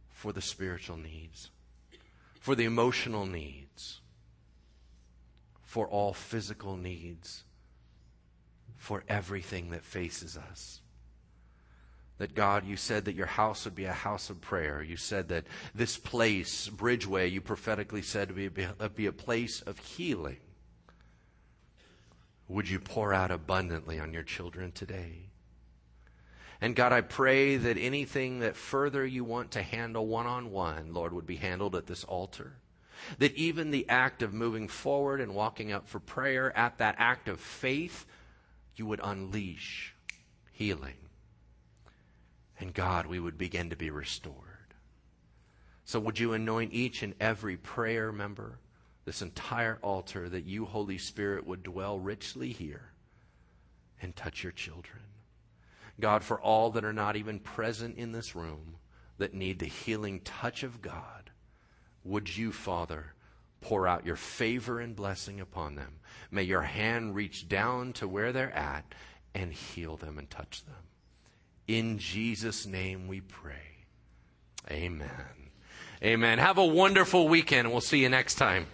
[0.09, 1.49] for the spiritual needs,
[2.39, 3.99] for the emotional needs,
[5.63, 7.43] for all physical needs,
[8.77, 10.81] for everything that faces us.
[12.19, 14.83] That God, you said that your house would be a house of prayer.
[14.83, 19.79] You said that this place, Bridgeway, you prophetically said to be, be a place of
[19.79, 20.37] healing
[22.47, 25.29] would you pour out abundantly on your children today?
[26.61, 30.93] And God, I pray that anything that further you want to handle one on one,
[30.93, 32.53] Lord, would be handled at this altar.
[33.17, 37.27] That even the act of moving forward and walking up for prayer, at that act
[37.27, 38.05] of faith,
[38.75, 39.93] you would unleash
[40.53, 40.95] healing.
[42.59, 44.37] And God, we would begin to be restored.
[45.83, 48.59] So would you anoint each and every prayer member?
[49.05, 52.91] This entire altar that you, Holy Spirit, would dwell richly here
[54.01, 55.01] and touch your children.
[55.99, 58.77] God, for all that are not even present in this room
[59.17, 61.31] that need the healing touch of God,
[62.03, 63.13] would you, Father,
[63.61, 65.99] pour out your favor and blessing upon them?
[66.31, 68.85] May your hand reach down to where they're at
[69.35, 70.75] and heal them and touch them.
[71.67, 73.85] In Jesus' name we pray.
[74.69, 75.09] Amen.
[76.03, 76.39] Amen.
[76.39, 78.67] Have a wonderful weekend, we'll see you next time.